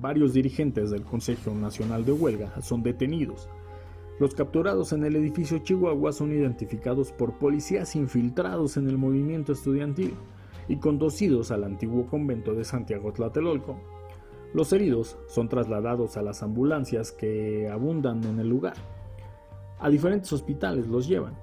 Varios 0.00 0.34
dirigentes 0.34 0.90
del 0.90 1.02
Consejo 1.02 1.52
Nacional 1.52 2.04
de 2.04 2.12
Huelga 2.12 2.60
son 2.60 2.84
detenidos. 2.84 3.48
Los 4.18 4.34
capturados 4.34 4.92
en 4.92 5.04
el 5.04 5.14
edificio 5.14 5.58
Chihuahua 5.58 6.12
son 6.12 6.32
identificados 6.32 7.12
por 7.12 7.38
policías 7.38 7.94
infiltrados 7.94 8.76
en 8.76 8.88
el 8.88 8.98
movimiento 8.98 9.52
estudiantil 9.52 10.14
y 10.66 10.78
conducidos 10.78 11.52
al 11.52 11.62
antiguo 11.62 12.06
convento 12.08 12.52
de 12.54 12.64
Santiago 12.64 13.12
Tlatelolco. 13.12 13.76
Los 14.54 14.72
heridos 14.72 15.16
son 15.28 15.48
trasladados 15.48 16.16
a 16.16 16.22
las 16.22 16.42
ambulancias 16.42 17.12
que 17.12 17.68
abundan 17.68 18.24
en 18.24 18.40
el 18.40 18.48
lugar. 18.48 18.74
A 19.78 19.88
diferentes 19.88 20.32
hospitales 20.32 20.88
los 20.88 21.06
llevan. 21.06 21.38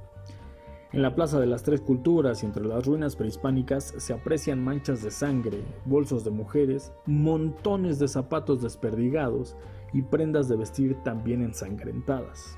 En 0.92 1.02
la 1.02 1.16
Plaza 1.16 1.40
de 1.40 1.46
las 1.46 1.64
Tres 1.64 1.80
Culturas 1.82 2.44
y 2.44 2.46
entre 2.46 2.66
las 2.66 2.86
ruinas 2.86 3.16
prehispánicas 3.16 3.94
se 3.98 4.14
aprecian 4.14 4.64
manchas 4.64 5.02
de 5.02 5.12
sangre, 5.12 5.62
bolsos 5.86 6.26
de 6.26 6.32
mujeres, 6.32 6.92
montones 7.06 8.00
de 8.00 8.08
zapatos 8.10 8.62
desperdigados 8.62 9.56
y 9.94 10.02
prendas 10.02 10.50
de 10.50 10.58
vestir 10.58 10.98
también 11.04 11.42
ensangrentadas. 11.42 12.58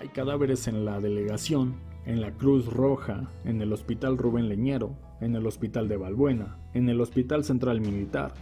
Hay 0.00 0.10
cadáveres 0.10 0.68
en 0.68 0.84
la 0.84 1.00
delegación, 1.00 1.74
en 2.06 2.20
la 2.20 2.30
Cruz 2.30 2.72
Roja, 2.72 3.28
en 3.44 3.60
el 3.60 3.72
Hospital 3.72 4.16
Rubén 4.16 4.48
Leñero, 4.48 4.96
en 5.20 5.34
el 5.34 5.44
Hospital 5.44 5.88
de 5.88 5.96
Balbuena, 5.96 6.56
en 6.72 6.88
el 6.88 7.00
Hospital 7.00 7.42
Central 7.42 7.80
Militar. 7.80 8.32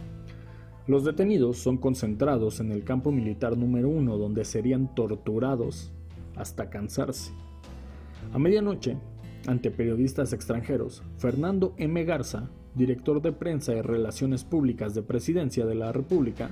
Los 0.85 1.03
detenidos 1.03 1.57
son 1.57 1.77
concentrados 1.77 2.59
en 2.59 2.71
el 2.71 2.83
campo 2.83 3.11
militar 3.11 3.57
número 3.57 3.89
uno 3.89 4.19
donde 4.19 4.45
serían 4.45 4.93
torturados 4.93 5.91
hasta 6.35 6.69
cansarse. 6.69 7.31
A 8.33 8.37
medianoche, 8.37 8.95
ante 9.47 9.71
periodistas 9.71 10.33
extranjeros, 10.33 11.01
Fernando 11.17 11.73
M. 11.77 12.03
Garza, 12.03 12.51
director 12.75 13.19
de 13.19 13.31
prensa 13.31 13.73
y 13.73 13.81
relaciones 13.81 14.43
públicas 14.43 14.93
de 14.93 15.01
Presidencia 15.01 15.65
de 15.65 15.73
la 15.73 15.91
República, 15.91 16.51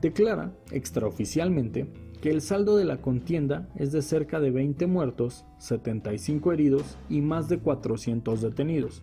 declara 0.00 0.52
extraoficialmente 0.70 1.88
que 2.20 2.30
el 2.30 2.42
saldo 2.42 2.76
de 2.76 2.84
la 2.84 2.98
contienda 2.98 3.68
es 3.76 3.92
de 3.92 4.02
cerca 4.02 4.40
de 4.40 4.50
20 4.50 4.86
muertos, 4.86 5.46
75 5.58 6.52
heridos 6.52 6.98
y 7.08 7.22
más 7.22 7.48
de 7.48 7.58
400 7.58 8.42
detenidos, 8.42 9.02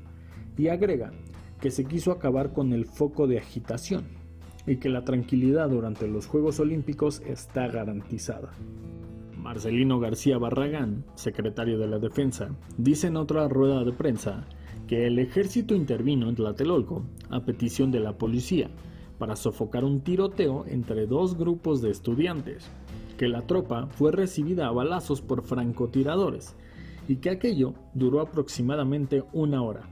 y 0.58 0.68
agrega 0.68 1.12
que 1.60 1.72
se 1.72 1.86
quiso 1.86 2.12
acabar 2.12 2.54
con 2.54 2.74
el 2.74 2.86
foco 2.86 3.28
de 3.28 3.40
agitación 3.40 4.06
y 4.68 4.78
que 4.78 4.90
la 4.90 5.04
tranquilidad 5.04 5.70
durante 5.70 6.08
los 6.08 6.28
Juegos 6.28 6.60
Olímpicos 6.60 7.22
está 7.26 7.68
garantizada. 7.68 8.52
Marcelino 9.36 10.00
García 10.00 10.38
Barragán, 10.38 11.06
secretario 11.16 11.80
de 11.80 11.88
la 11.88 12.00
Defensa, 12.00 12.50
dice 12.78 13.08
en 13.08 13.18
otra 13.18 13.48
rueda 13.48 13.84
de 13.84 13.94
prensa 13.94 14.46
que 14.88 15.08
el 15.08 15.20
ejército 15.20 15.74
intervino 15.74 16.30
en 16.30 16.36
Tlatelolco 16.36 17.04
a 17.30 17.46
petición 17.46 17.92
de 17.92 18.00
la 18.00 18.18
policía 18.18 18.70
para 19.18 19.36
sofocar 19.36 19.84
un 19.84 20.02
tiroteo 20.02 20.66
entre 20.68 21.08
dos 21.08 21.38
grupos 21.38 21.82
de 21.82 21.90
estudiantes, 21.90 22.70
que 23.18 23.28
la 23.28 23.46
tropa 23.46 23.88
fue 23.88 24.12
recibida 24.12 24.68
a 24.68 24.72
balazos 24.72 25.22
por 25.22 25.44
francotiradores 25.44 26.56
y 27.08 27.18
que 27.18 27.30
aquello 27.30 27.74
duró 27.94 28.22
aproximadamente 28.22 29.24
una 29.34 29.62
hora. 29.62 29.90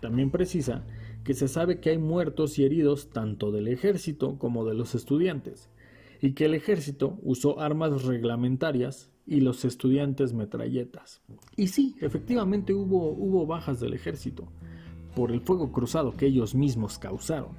También 0.00 0.30
precisa 0.30 0.84
que 1.24 1.34
se 1.34 1.48
sabe 1.48 1.80
que 1.80 1.90
hay 1.90 1.98
muertos 1.98 2.58
y 2.58 2.64
heridos 2.64 3.10
tanto 3.10 3.50
del 3.50 3.68
ejército 3.68 4.38
como 4.38 4.64
de 4.64 4.74
los 4.74 4.94
estudiantes, 4.94 5.70
y 6.20 6.32
que 6.32 6.44
el 6.44 6.54
ejército 6.54 7.18
usó 7.22 7.60
armas 7.60 8.04
reglamentarias 8.04 9.10
y 9.26 9.40
los 9.40 9.64
estudiantes 9.64 10.34
metralletas. 10.34 11.22
Y 11.56 11.68
sí, 11.68 11.96
efectivamente 12.00 12.74
hubo, 12.74 13.10
hubo 13.10 13.46
bajas 13.46 13.80
del 13.80 13.94
ejército, 13.94 14.48
por 15.16 15.32
el 15.32 15.40
fuego 15.40 15.72
cruzado 15.72 16.12
que 16.12 16.26
ellos 16.26 16.54
mismos 16.54 16.98
causaron. 16.98 17.52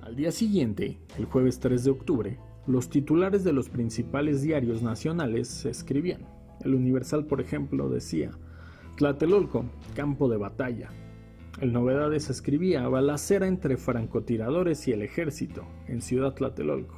Al 0.00 0.16
día 0.16 0.32
siguiente, 0.32 0.98
el 1.18 1.26
jueves 1.26 1.58
3 1.60 1.84
de 1.84 1.90
octubre, 1.90 2.38
los 2.66 2.88
titulares 2.88 3.44
de 3.44 3.52
los 3.52 3.68
principales 3.68 4.42
diarios 4.42 4.82
nacionales 4.82 5.48
se 5.48 5.70
escribían. 5.70 6.26
El 6.64 6.74
Universal, 6.74 7.26
por 7.26 7.40
ejemplo, 7.40 7.88
decía, 7.88 8.30
Tlatelolco, 8.96 9.64
campo 9.94 10.28
de 10.28 10.36
batalla, 10.36 10.90
el 11.60 11.72
Novedades 11.72 12.30
escribía 12.30 12.88
balacera 12.88 13.46
entre 13.46 13.76
francotiradores 13.76 14.88
y 14.88 14.92
el 14.92 15.02
ejército 15.02 15.64
en 15.86 16.02
Ciudad 16.02 16.34
Tlatelolco. 16.34 16.96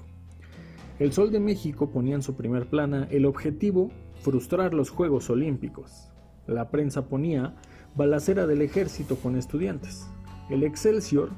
El 0.99 1.13
Sol 1.13 1.31
de 1.31 1.41
México 1.41 1.91
ponía 1.91 2.15
en 2.15 2.23
su 2.23 2.37
primer 2.37 2.67
plana 2.67 3.07
el 3.11 3.27
objetivo 3.27 3.91
frustrar 4.23 4.73
los 4.73 4.89
Juegos 4.89 5.29
Olímpicos. 5.29 6.09
La 6.47 6.71
prensa 6.71 7.07
ponía 7.07 7.55
balacera 7.95 8.47
del 8.47 8.63
ejército 8.63 9.17
con 9.17 9.37
estudiantes. 9.37 10.09
El 10.49 10.63
Excelsior 10.63 11.31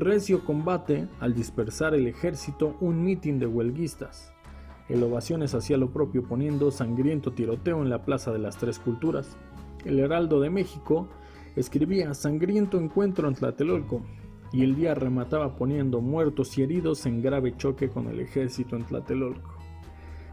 recio 0.00 0.44
combate 0.44 1.08
al 1.20 1.34
dispersar 1.34 1.94
el 1.94 2.06
ejército 2.06 2.76
un 2.80 3.04
mitin 3.04 3.38
de 3.38 3.46
huelguistas. 3.46 4.32
El 4.88 5.02
Ovaciones 5.02 5.54
hacía 5.54 5.76
lo 5.76 5.90
propio 5.90 6.22
poniendo 6.22 6.70
sangriento 6.70 7.32
tiroteo 7.32 7.82
en 7.82 7.90
la 7.90 8.04
Plaza 8.04 8.32
de 8.32 8.38
las 8.38 8.56
Tres 8.56 8.78
Culturas. 8.78 9.36
El 9.84 9.98
Heraldo 9.98 10.40
de 10.40 10.50
México 10.50 11.08
escribía 11.56 12.14
sangriento 12.14 12.78
encuentro 12.78 13.28
en 13.28 13.34
Tlatelolco 13.34 14.02
y 14.52 14.62
el 14.62 14.76
día 14.76 14.94
remataba 14.94 15.56
poniendo 15.56 16.00
muertos 16.00 16.56
y 16.56 16.62
heridos 16.62 17.04
en 17.06 17.20
grave 17.20 17.56
choque 17.56 17.88
con 17.88 18.06
el 18.06 18.20
ejército 18.20 18.76
en 18.76 18.84
Tlatelolco. 18.84 19.58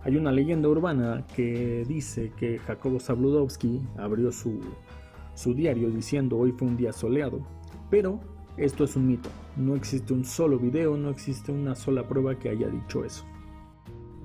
Hay 0.03 0.15
una 0.17 0.31
leyenda 0.31 0.69
urbana 0.69 1.25
que 1.35 1.83
dice 1.87 2.31
que 2.37 2.59
Jacobo 2.59 2.99
Zabludovsky 2.99 3.81
abrió 3.97 4.31
su, 4.31 4.61
su 5.33 5.53
diario 5.53 5.89
diciendo 5.89 6.37
hoy 6.37 6.51
fue 6.51 6.67
un 6.67 6.77
día 6.77 6.93
soleado, 6.93 7.39
pero 7.89 8.19
esto 8.57 8.85
es 8.85 8.95
un 8.95 9.07
mito, 9.07 9.29
no 9.57 9.75
existe 9.75 10.13
un 10.13 10.23
solo 10.23 10.57
video, 10.57 10.95
no 10.95 11.09
existe 11.09 11.51
una 11.51 11.75
sola 11.75 12.07
prueba 12.07 12.35
que 12.35 12.49
haya 12.49 12.69
dicho 12.69 13.03
eso. 13.03 13.25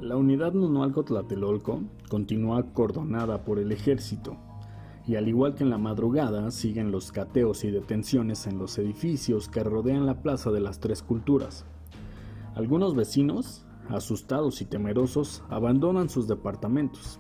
La 0.00 0.16
unidad 0.16 0.52
Nunualco 0.52 1.04
Tlatelolco 1.04 1.82
continúa 2.08 2.60
acordonada 2.60 3.44
por 3.44 3.58
el 3.58 3.72
ejército, 3.72 4.36
y 5.06 5.16
al 5.16 5.28
igual 5.28 5.56
que 5.56 5.64
en 5.64 5.70
la 5.70 5.78
madrugada 5.78 6.50
siguen 6.52 6.92
los 6.92 7.10
cateos 7.10 7.64
y 7.64 7.70
detenciones 7.70 8.46
en 8.46 8.56
los 8.56 8.78
edificios 8.78 9.48
que 9.48 9.64
rodean 9.64 10.06
la 10.06 10.22
Plaza 10.22 10.52
de 10.52 10.60
las 10.60 10.78
Tres 10.78 11.02
Culturas. 11.02 11.64
Algunos 12.54 12.94
vecinos, 12.94 13.66
asustados 13.88 14.62
y 14.62 14.64
temerosos, 14.64 15.42
abandonan 15.48 16.08
sus 16.08 16.28
departamentos. 16.28 17.18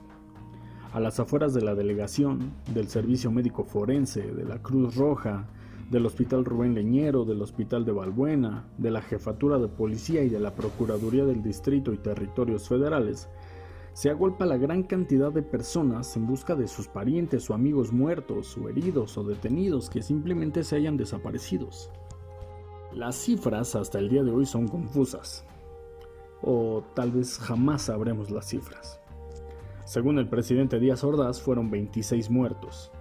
A 0.92 1.00
las 1.00 1.18
afueras 1.18 1.54
de 1.54 1.62
la 1.62 1.74
delegación, 1.74 2.52
del 2.72 2.88
Servicio 2.88 3.32
Médico 3.32 3.64
Forense, 3.64 4.22
de 4.22 4.44
la 4.44 4.62
Cruz 4.62 4.94
Roja, 4.94 5.48
del 5.90 6.06
Hospital 6.06 6.44
Rubén 6.44 6.74
Leñero, 6.74 7.24
del 7.24 7.42
Hospital 7.42 7.84
de 7.84 7.90
Balbuena, 7.92 8.68
de 8.78 8.92
la 8.92 9.02
Jefatura 9.02 9.58
de 9.58 9.66
Policía 9.66 10.22
y 10.22 10.28
de 10.28 10.38
la 10.38 10.54
Procuraduría 10.54 11.24
del 11.24 11.42
Distrito 11.42 11.92
y 11.92 11.98
Territorios 11.98 12.68
Federales, 12.68 13.28
se 13.92 14.08
agolpa 14.08 14.46
la 14.46 14.56
gran 14.56 14.84
cantidad 14.84 15.32
de 15.32 15.42
personas 15.42 16.16
en 16.16 16.28
busca 16.28 16.54
de 16.54 16.68
sus 16.68 16.86
parientes 16.86 17.50
o 17.50 17.54
amigos 17.54 17.92
muertos 17.92 18.56
o 18.56 18.68
heridos 18.68 19.18
o 19.18 19.24
detenidos 19.24 19.90
que 19.90 20.00
simplemente 20.00 20.62
se 20.62 20.76
hayan 20.76 20.96
desaparecidos. 20.96 21.90
Las 22.94 23.16
cifras 23.16 23.74
hasta 23.74 23.98
el 23.98 24.08
día 24.08 24.22
de 24.22 24.30
hoy 24.30 24.46
son 24.46 24.68
confusas, 24.68 25.44
o 26.40 26.84
tal 26.94 27.10
vez 27.10 27.36
jamás 27.38 27.82
sabremos 27.82 28.30
las 28.30 28.48
cifras. 28.48 29.00
Según 29.86 30.20
el 30.20 30.28
presidente 30.28 30.78
Díaz 30.78 31.02
Ordaz, 31.02 31.42
fueron 31.42 31.68
26 31.68 32.30
muertos. 32.30 32.92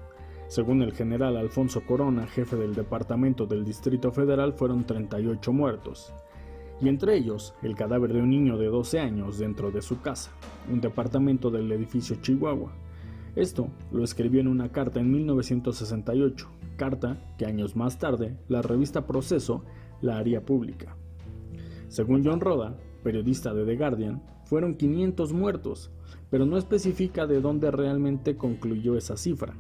Según 0.50 0.82
el 0.82 0.94
general 0.94 1.38
Alfonso 1.38 1.82
Corona, 1.86 2.28
jefe 2.28 2.58
del 2.58 2.76
Departamento 2.76 3.46
del 3.46 3.64
Distrito 3.64 4.12
Federal, 4.12 4.54
fueron 4.54 4.84
38 4.84 5.54
muertos 5.54 6.12
y 6.82 6.88
entre 6.88 7.16
ellos 7.16 7.54
el 7.62 7.76
cadáver 7.76 8.14
de 8.14 8.22
un 8.22 8.30
niño 8.30 8.58
de 8.58 8.68
12 8.68 9.00
años 9.00 9.38
dentro 9.38 9.72
de 9.72 9.82
su 9.82 10.02
casa, 10.02 10.32
un 10.72 10.82
departamento 10.82 11.52
del 11.52 11.72
edificio 11.72 12.18
Chihuahua. 12.22 12.72
Esto 13.36 13.70
lo 13.92 14.04
escribió 14.04 14.42
en 14.42 14.48
una 14.48 14.72
carta 14.72 15.00
en 15.00 15.12
1968, 15.12 16.48
carta 16.78 17.18
que 17.38 17.46
años 17.46 17.76
más 17.76 18.00
tarde 18.00 18.38
la 18.48 18.62
revista 18.62 19.06
Proceso 19.06 19.64
la 20.02 20.18
haría 20.18 20.46
pública. 20.46 20.96
Según 21.90 22.26
John 22.26 22.40
Roda, 22.40 22.78
periodista 23.04 23.54
de 23.54 23.66
The 23.66 23.76
Guardian, 23.76 24.24
fueron 24.46 24.76
500 24.76 25.34
muertos, 25.34 25.92
pero 26.30 26.46
no 26.46 26.58
especifica 26.58 27.28
de 27.28 27.42
dónde 27.42 27.72
realmente 27.72 28.36
concluyó 28.36 28.98
esa 28.98 29.18
cifra. 29.18 29.56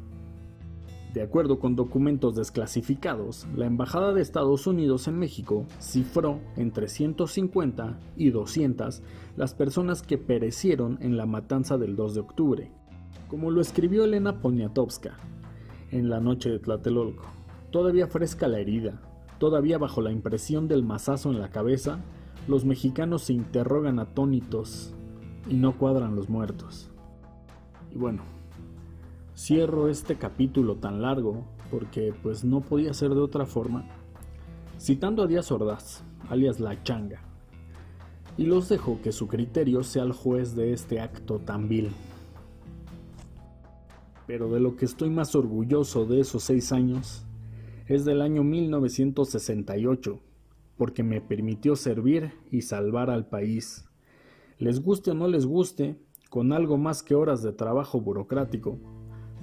De 1.13 1.23
acuerdo 1.23 1.57
con 1.57 1.75
documentos 1.75 2.35
desclasificados, 2.35 3.47
la 3.55 3.65
Embajada 3.65 4.13
de 4.13 4.21
Estados 4.21 4.67
Unidos 4.67 5.07
en 5.07 5.17
México 5.17 5.65
cifró 5.79 6.39
entre 6.55 6.87
150 6.87 7.97
y 8.15 8.29
200 8.29 9.01
las 9.35 9.55
personas 9.55 10.03
que 10.03 10.19
perecieron 10.19 10.99
en 11.01 11.17
la 11.17 11.25
matanza 11.25 11.79
del 11.79 11.95
2 11.95 12.13
de 12.13 12.19
octubre, 12.19 12.71
como 13.27 13.49
lo 13.49 13.59
escribió 13.59 14.03
Elena 14.03 14.39
Poniatowska 14.39 15.17
en 15.89 16.11
la 16.11 16.19
noche 16.19 16.51
de 16.51 16.59
Tlatelolco. 16.59 17.25
Todavía 17.71 18.05
fresca 18.05 18.47
la 18.47 18.59
herida, 18.59 19.01
todavía 19.39 19.79
bajo 19.79 20.01
la 20.01 20.11
impresión 20.11 20.67
del 20.67 20.83
mazazo 20.83 21.31
en 21.31 21.39
la 21.39 21.49
cabeza, 21.49 22.01
los 22.47 22.65
mexicanos 22.65 23.23
se 23.23 23.33
interrogan 23.33 23.97
atónitos 23.97 24.93
y 25.49 25.55
no 25.55 25.75
cuadran 25.75 26.15
los 26.15 26.29
muertos. 26.29 26.91
Y 27.91 27.97
bueno, 27.97 28.21
Cierro 29.39 29.87
este 29.87 30.17
capítulo 30.17 30.75
tan 30.75 31.01
largo 31.01 31.45
porque 31.71 32.13
pues 32.21 32.43
no 32.43 32.59
podía 32.59 32.93
ser 32.93 33.11
de 33.11 33.21
otra 33.21 33.45
forma, 33.45 33.87
citando 34.77 35.23
a 35.23 35.27
Díaz 35.27 35.49
Ordaz, 35.49 36.03
alias 36.27 36.59
La 36.59 36.83
Changa, 36.83 37.21
y 38.35 38.43
los 38.47 38.67
dejo 38.67 38.99
que 39.01 39.13
su 39.13 39.29
criterio 39.29 39.81
sea 39.83 40.03
el 40.03 40.11
juez 40.11 40.57
de 40.57 40.73
este 40.73 40.99
acto 40.99 41.39
tan 41.39 41.69
vil. 41.69 41.89
Pero 44.27 44.51
de 44.51 44.59
lo 44.59 44.75
que 44.75 44.83
estoy 44.83 45.09
más 45.09 45.33
orgulloso 45.35 46.05
de 46.05 46.19
esos 46.19 46.43
seis 46.43 46.73
años 46.73 47.25
es 47.87 48.03
del 48.03 48.21
año 48.21 48.43
1968, 48.43 50.19
porque 50.75 51.01
me 51.01 51.21
permitió 51.21 51.77
servir 51.77 52.33
y 52.51 52.63
salvar 52.63 53.09
al 53.09 53.25
país. 53.29 53.85
Les 54.57 54.81
guste 54.81 55.11
o 55.11 55.13
no 55.13 55.29
les 55.29 55.45
guste, 55.45 55.97
con 56.29 56.51
algo 56.51 56.77
más 56.77 57.03
que 57.03 57.15
horas 57.15 57.41
de 57.41 57.53
trabajo 57.53 58.01
burocrático, 58.01 58.77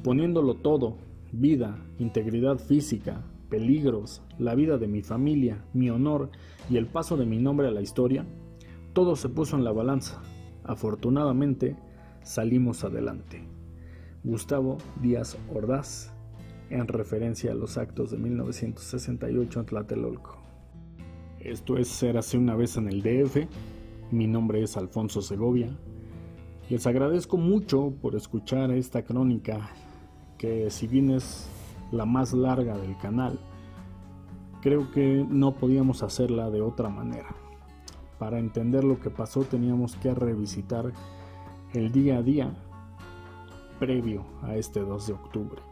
poniéndolo 0.02 0.54
todo, 0.54 0.96
vida, 1.32 1.78
integridad 1.98 2.59
física, 2.59 3.24
peligros, 3.48 4.22
la 4.38 4.54
vida 4.54 4.78
de 4.78 4.88
mi 4.88 5.02
familia, 5.02 5.64
mi 5.72 5.90
honor 5.90 6.30
y 6.68 6.76
el 6.76 6.87
paso 6.87 7.16
de 7.16 7.26
mi 7.26 7.38
nombre 7.38 7.68
a 7.68 7.70
la 7.70 7.82
historia, 7.82 8.24
todo 8.92 9.16
se 9.16 9.28
puso 9.28 9.56
en 9.56 9.64
la 9.64 9.72
balanza. 9.72 10.22
Afortunadamente, 10.64 11.76
salimos 12.22 12.82
adelante. 12.85 13.42
Gustavo 14.24 14.78
Díaz 15.00 15.37
Ordaz, 15.54 16.12
en 16.70 16.88
referencia 16.88 17.52
a 17.52 17.54
los 17.54 17.78
actos 17.78 18.11
de 18.11 18.18
1968 18.18 19.61
en 19.61 19.66
Tlatelolco. 19.66 20.37
Esto 21.38 21.76
es 21.76 21.88
Ser 21.88 22.16
hace 22.16 22.37
una 22.37 22.56
vez 22.56 22.76
en 22.76 22.88
el 22.88 23.02
DF. 23.02 23.46
Mi 24.11 24.26
nombre 24.26 24.62
es 24.62 24.76
Alfonso 24.76 25.22
Segovia. 25.22 25.68
Les 26.68 26.85
agradezco 26.88 27.37
mucho 27.37 27.92
por 28.02 28.16
escuchar 28.16 28.72
esta 28.72 29.04
crónica 29.04 29.70
que 30.38 30.70
si 30.70 30.87
bien 30.87 31.11
es 31.11 31.49
la 31.92 32.05
más 32.05 32.33
larga 32.33 32.77
del 32.77 32.96
canal, 32.99 33.38
creo 34.61 34.90
que 34.90 35.25
no 35.29 35.53
podíamos 35.53 36.03
hacerla 36.03 36.51
de 36.51 36.61
otra 36.61 36.88
manera. 36.88 37.35
para 38.18 38.38
entender 38.38 38.83
lo 38.83 38.99
que 38.99 39.11
pasó 39.11 39.42
teníamos 39.42 39.94
que 39.96 40.14
revisitar 40.14 40.90
el 41.75 41.92
día 41.92 42.16
a 42.16 42.22
día 42.22 42.51
previo 43.79 44.25
a 44.42 44.57
este 44.57 44.81
2 44.81 45.07
de 45.07 45.12
octubre. 45.12 45.62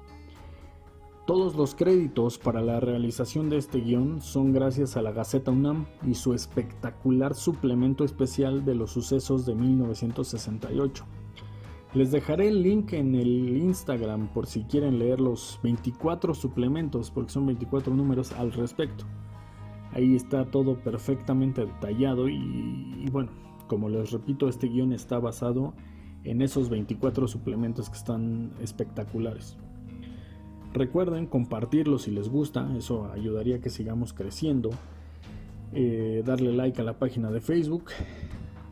Todos 1.26 1.56
los 1.56 1.74
créditos 1.74 2.36
para 2.36 2.60
la 2.60 2.80
realización 2.80 3.48
de 3.48 3.56
este 3.56 3.80
guion 3.80 4.20
son 4.20 4.52
gracias 4.52 4.98
a 4.98 5.02
la 5.02 5.10
Gaceta 5.10 5.50
UNAM 5.50 5.86
y 6.06 6.14
su 6.14 6.34
espectacular 6.34 7.34
suplemento 7.34 8.04
especial 8.04 8.66
de 8.66 8.74
los 8.74 8.90
sucesos 8.90 9.46
de 9.46 9.54
1968. 9.54 11.06
Les 11.94 12.10
dejaré 12.10 12.48
el 12.48 12.60
link 12.60 12.92
en 12.92 13.14
el 13.14 13.56
Instagram 13.56 14.26
por 14.26 14.46
si 14.46 14.64
quieren 14.64 14.98
leer 14.98 15.20
los 15.20 15.60
24 15.62 16.34
suplementos, 16.34 17.12
porque 17.12 17.30
son 17.30 17.46
24 17.46 17.94
números 17.94 18.32
al 18.32 18.52
respecto. 18.52 19.04
Ahí 19.92 20.16
está 20.16 20.44
todo 20.44 20.76
perfectamente 20.82 21.64
detallado 21.64 22.28
y, 22.28 23.08
bueno, 23.12 23.30
como 23.68 23.88
les 23.88 24.10
repito, 24.10 24.48
este 24.48 24.66
guion 24.66 24.92
está 24.92 25.20
basado 25.20 25.72
en 26.24 26.42
esos 26.42 26.68
24 26.68 27.28
suplementos 27.28 27.90
que 27.90 27.96
están 27.96 28.50
espectaculares. 28.60 29.56
Recuerden 30.72 31.26
compartirlo 31.26 32.00
si 32.00 32.10
les 32.10 32.28
gusta, 32.28 32.76
eso 32.76 33.08
ayudaría 33.12 33.56
a 33.56 33.60
que 33.60 33.70
sigamos 33.70 34.12
creciendo. 34.12 34.70
Eh, 35.72 36.24
darle 36.24 36.52
like 36.52 36.80
a 36.80 36.84
la 36.84 36.98
página 36.98 37.30
de 37.30 37.40
Facebook, 37.40 37.84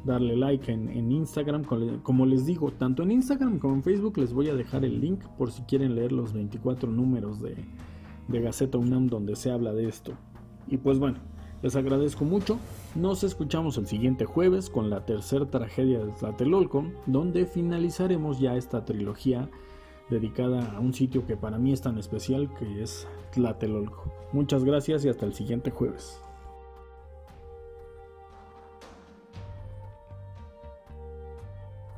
darle 0.04 0.36
like 0.36 0.70
en, 0.70 1.12
Instagram. 1.12 1.64
Como 2.02 2.26
les 2.26 2.46
digo, 2.46 2.70
tanto 2.72 3.02
en 3.02 3.12
Instagram 3.12 3.58
como 3.58 3.74
en 3.74 3.82
Facebook 3.82 4.18
les 4.18 4.32
voy 4.32 4.48
a 4.48 4.54
dejar 4.54 4.84
el 4.84 5.00
link 5.00 5.20
por 5.38 5.50
si 5.50 5.62
quieren 5.62 5.94
leer 5.94 6.12
los 6.12 6.32
24 6.32 6.90
números 6.90 7.40
de, 7.40 7.56
de 8.28 8.40
Gaceta 8.40 8.78
UNAM 8.78 9.08
donde 9.08 9.36
se 9.36 9.50
habla 9.50 9.72
de 9.72 9.88
esto. 9.88 10.12
Y 10.68 10.78
pues 10.78 10.98
bueno, 10.98 11.18
les 11.62 11.76
agradezco 11.76 12.24
mucho. 12.24 12.58
Nos 12.94 13.24
escuchamos 13.24 13.78
el 13.78 13.86
siguiente 13.86 14.24
jueves 14.24 14.68
con 14.68 14.90
la 14.90 15.06
tercera 15.06 15.46
tragedia 15.46 16.04
de 16.04 16.12
Tlatelolco, 16.12 16.84
donde 17.06 17.46
finalizaremos 17.46 18.40
ya 18.40 18.56
esta 18.56 18.84
trilogía 18.84 19.48
dedicada 20.10 20.72
a 20.76 20.80
un 20.80 20.92
sitio 20.92 21.26
que 21.26 21.36
para 21.36 21.58
mí 21.58 21.72
es 21.72 21.80
tan 21.80 21.98
especial 21.98 22.52
que 22.58 22.82
es 22.82 23.06
Tlatelolco. 23.32 24.12
Muchas 24.32 24.64
gracias 24.64 25.04
y 25.04 25.08
hasta 25.08 25.24
el 25.24 25.34
siguiente 25.34 25.70
jueves. 25.70 26.20